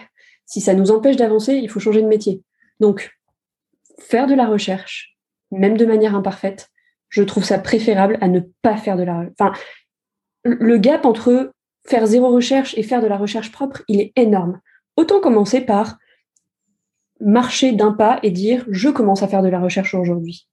[0.50, 2.42] si ça nous empêche d'avancer, il faut changer de métier.
[2.80, 3.16] Donc,
[4.00, 5.16] faire de la recherche,
[5.52, 6.70] même de manière imparfaite,
[7.08, 9.26] je trouve ça préférable à ne pas faire de la...
[9.38, 9.52] Enfin,
[10.42, 11.52] le gap entre
[11.86, 14.60] faire zéro recherche et faire de la recherche propre, il est énorme.
[14.96, 15.98] Autant commencer par
[17.20, 20.48] marcher d'un pas et dire je commence à faire de la recherche aujourd'hui.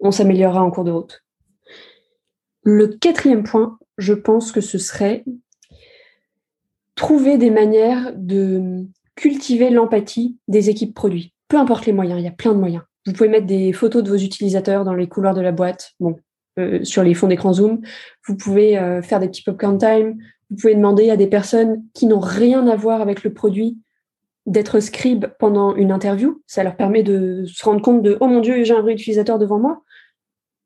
[0.00, 1.22] On s'améliorera en cours de route.
[2.62, 5.24] Le quatrième point, je pense que ce serait
[6.94, 8.86] trouver des manières de
[9.16, 11.32] cultiver l'empathie des équipes produits.
[11.48, 12.84] Peu importe les moyens, il y a plein de moyens.
[13.06, 16.16] Vous pouvez mettre des photos de vos utilisateurs dans les couloirs de la boîte, bon,
[16.58, 17.80] euh, sur les fonds d'écran Zoom.
[18.26, 20.18] Vous pouvez euh, faire des petits popcorn time.
[20.50, 23.78] Vous pouvez demander à des personnes qui n'ont rien à voir avec le produit
[24.46, 26.42] d'être scribe pendant une interview.
[26.46, 29.38] Ça leur permet de se rendre compte de oh mon dieu, j'ai un vrai utilisateur
[29.38, 29.82] devant moi.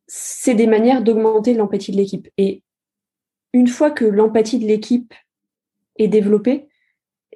[0.06, 2.28] C'est des manières d'augmenter l'empathie de l'équipe.
[2.36, 2.62] Et
[3.52, 5.14] une fois que l'empathie de l'équipe
[5.96, 6.68] est développée,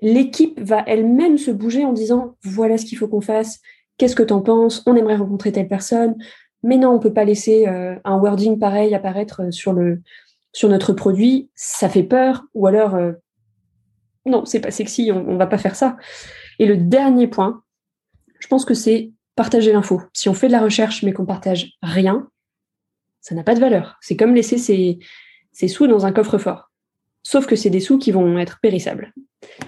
[0.05, 3.61] l'équipe va elle-même se bouger en disant voilà ce qu'il faut qu'on fasse,
[3.97, 6.15] qu'est-ce que tu en penses, on aimerait rencontrer telle personne,
[6.63, 10.03] mais non, on peut pas laisser euh, un wording pareil apparaître sur le
[10.53, 13.13] sur notre produit, ça fait peur, ou alors euh,
[14.27, 15.97] non, c'est pas sexy, on, on va pas faire ça.
[16.59, 17.63] Et le dernier point,
[18.39, 20.03] je pense que c'est partager l'info.
[20.13, 22.29] Si on fait de la recherche mais qu'on partage rien,
[23.23, 23.97] ça n'a pas de valeur.
[24.03, 24.99] C'est comme laisser ses,
[25.53, 26.71] ses sous dans un coffre-fort.
[27.23, 29.15] Sauf que c'est des sous qui vont être périssables.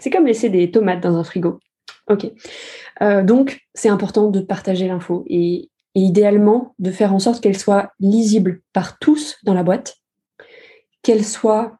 [0.00, 1.60] C'est comme laisser des tomates dans un frigo.
[2.08, 2.26] Ok.
[3.02, 7.92] Euh, donc, c'est important de partager l'info et, idéalement de faire en sorte qu'elle soit
[8.00, 9.96] lisible par tous dans la boîte,
[11.02, 11.78] qu'elle soit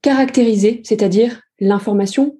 [0.00, 2.38] caractérisée, c'est-à-dire l'information,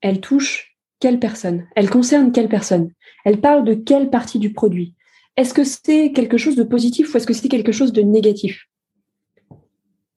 [0.00, 2.90] elle touche quelle personne, elle concerne quelle personne,
[3.24, 4.94] elle parle de quelle partie du produit?
[5.36, 8.66] Est-ce que c'est quelque chose de positif ou est-ce que c'est quelque chose de négatif?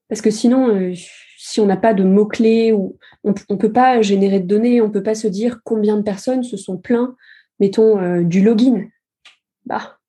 [0.07, 0.93] Parce que sinon, euh,
[1.41, 4.87] si on n'a pas de mots-clés, ou on ne peut pas générer de données, on
[4.87, 7.15] ne peut pas se dire combien de personnes se sont plaints,
[7.61, 8.89] mettons, euh, du login.
[9.65, 9.99] Bah,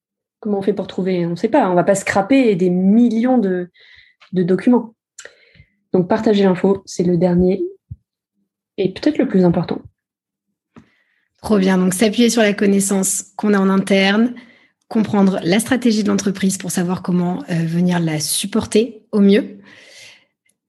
[0.40, 1.68] comment on fait pour trouver On ne sait pas.
[1.68, 3.70] On ne va pas scraper des millions de,
[4.32, 4.96] de documents.
[5.92, 7.62] Donc partager l'info, c'est le dernier
[8.76, 9.80] et peut-être le plus important.
[11.42, 11.78] Trop bien.
[11.78, 14.34] Donc s'appuyer sur la connaissance qu'on a en interne,
[14.88, 19.60] comprendre la stratégie de l'entreprise pour savoir comment euh, venir la supporter au mieux.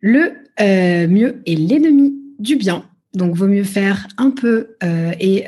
[0.02, 2.86] Le euh, mieux est l'ennemi du bien.
[3.14, 5.46] Donc vaut mieux faire un peu euh, et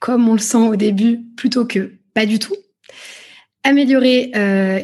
[0.00, 2.54] comme on le sent au début plutôt que pas du tout.
[3.64, 4.30] Améliorer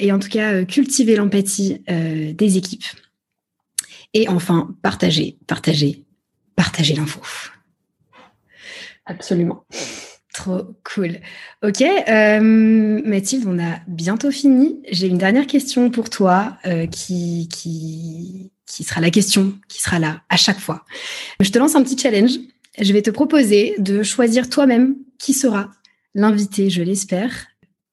[0.01, 2.85] et en tout cas cultiver l'empathie des équipes
[4.15, 6.05] et enfin, partager, partager,
[6.57, 7.21] partager l'info.
[9.07, 9.65] Absolument.
[10.35, 11.19] Trop cool.
[11.63, 14.81] Ok, euh, Mathilde, on a bientôt fini.
[14.91, 19.99] J'ai une dernière question pour toi euh, qui, qui, qui sera la question qui sera
[19.99, 20.87] là à chaque fois.
[21.41, 22.33] Je te lance un petit challenge.
[22.81, 25.71] Je vais te proposer de choisir toi-même qui sera
[26.15, 27.49] l'invité, je l'espère,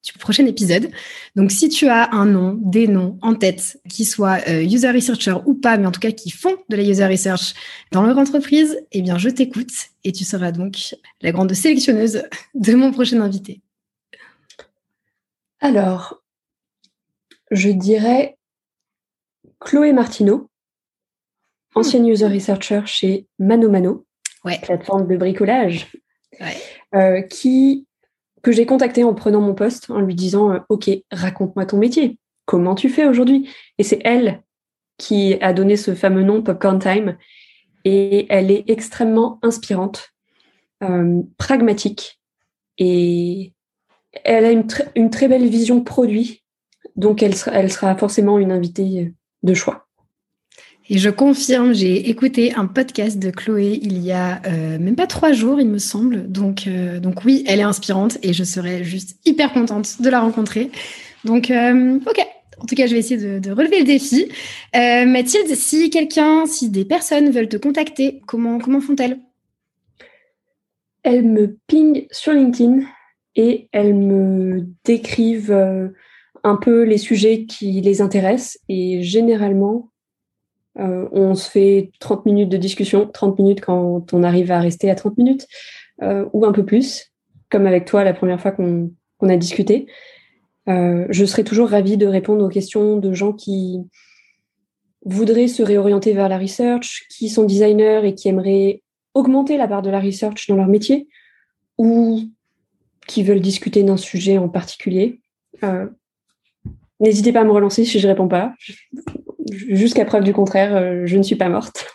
[0.05, 0.89] du prochain épisode.
[1.35, 5.35] Donc, si tu as un nom, des noms en tête, qui soient euh, user researcher
[5.45, 7.53] ou pas, mais en tout cas qui font de la user research
[7.91, 9.71] dans leur entreprise, eh bien, je t'écoute
[10.05, 12.23] et tu seras donc la grande sélectionneuse
[12.55, 13.61] de mon prochain invité.
[15.59, 16.23] Alors,
[17.51, 18.37] je dirais
[19.59, 20.48] Chloé Martineau,
[21.75, 22.11] ancienne hmm.
[22.11, 24.05] user researcher chez Mano Mano,
[24.43, 25.91] plateforme de bricolage,
[26.95, 27.85] euh, qui
[28.41, 32.17] que j'ai contacté en prenant mon poste, en lui disant euh, Ok, raconte-moi ton métier.
[32.45, 33.49] Comment tu fais aujourd'hui?
[33.77, 34.41] Et c'est elle
[34.97, 37.17] qui a donné ce fameux nom Popcorn Time.
[37.85, 40.09] Et elle est extrêmement inspirante,
[40.83, 42.19] euh, pragmatique
[42.77, 43.53] et
[44.23, 46.43] elle a une, une, très belle vision produit.
[46.95, 49.13] Donc elle sera forcément une invitée
[49.43, 49.88] de choix.
[50.91, 55.05] Et je confirme, j'ai écouté un podcast de Chloé il y a euh, même pas
[55.05, 56.31] trois jours, il me semble.
[56.31, 60.19] Donc, euh, donc oui, elle est inspirante et je serais juste hyper contente de la
[60.19, 60.71] rencontrer.
[61.25, 62.25] Donc, euh, ok.
[62.59, 64.29] En tout cas, je vais essayer de, de relever le défi.
[64.73, 69.19] Mathilde, si quelqu'un, si des personnes veulent te contacter, comment, comment font-elles?
[71.03, 72.81] Elles me pingent sur LinkedIn
[73.37, 75.91] et elles me décrivent
[76.43, 78.57] un peu les sujets qui les intéressent.
[78.67, 79.89] Et généralement,
[80.79, 84.89] euh, on se fait 30 minutes de discussion, 30 minutes quand on arrive à rester
[84.89, 85.47] à 30 minutes,
[86.01, 87.11] euh, ou un peu plus,
[87.49, 89.87] comme avec toi la première fois qu'on a discuté.
[90.69, 93.79] Euh, je serais toujours ravie de répondre aux questions de gens qui
[95.05, 98.81] voudraient se réorienter vers la research, qui sont designers et qui aimeraient
[99.13, 101.07] augmenter la part de la research dans leur métier,
[101.77, 102.21] ou
[103.07, 105.19] qui veulent discuter d'un sujet en particulier.
[106.99, 108.53] N'hésitez pas à me relancer si je ne réponds pas.
[109.69, 111.85] Jusqu'à preuve du contraire, je ne suis pas morte.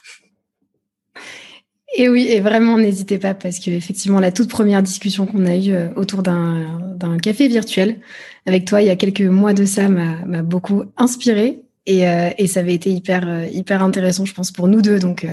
[1.97, 5.55] Et oui, et vraiment, n'hésitez pas parce que effectivement, la toute première discussion qu'on a
[5.55, 8.01] eue euh, autour d'un café virtuel
[8.47, 12.47] avec toi il y a quelques mois de ça m'a beaucoup inspiré et, euh, et,
[12.47, 14.99] ça avait été hyper euh, hyper intéressant, je pense, pour nous deux.
[14.99, 15.27] Donc,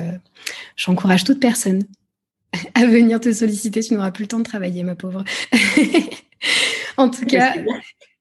[0.75, 1.83] j'encourage toute personne
[2.75, 3.81] à venir te solliciter.
[3.81, 5.23] Tu n'auras plus le temps de travailler, ma pauvre.
[6.97, 7.55] en tout cas,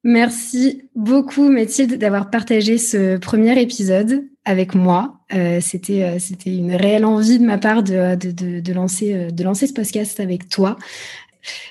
[0.04, 5.20] merci beaucoup, Mathilde, d'avoir partagé ce premier épisode avec moi.
[5.32, 9.30] Euh, c'était euh, c'était une réelle envie de ma part de, de, de, lancer euh,
[9.30, 10.76] de lancer ce podcast avec toi.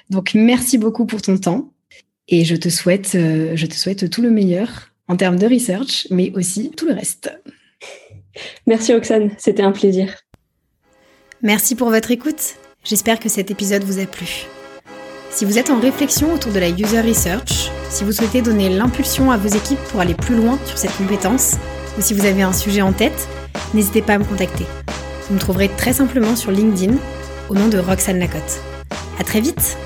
[0.10, 1.74] Donc merci beaucoup pour ton temps
[2.28, 6.32] et je te souhaite je te souhaite tout le meilleur en termes de research, mais
[6.36, 7.32] aussi tout le reste.
[8.68, 10.16] Merci Oxane, c'était un plaisir.
[11.42, 12.56] Merci pour votre écoute.
[12.84, 14.46] J'espère que cet épisode vous a plu.
[15.32, 19.32] Si vous êtes en réflexion autour de la user research, si vous souhaitez donner l'impulsion
[19.32, 21.56] à vos équipes pour aller plus loin sur cette compétence,
[21.98, 23.28] ou si vous avez un sujet en tête,
[23.74, 24.66] n'hésitez pas à me contacter.
[25.28, 26.96] Vous me trouverez très simplement sur LinkedIn
[27.50, 28.62] au nom de Roxane Lacotte.
[29.20, 29.78] À très vite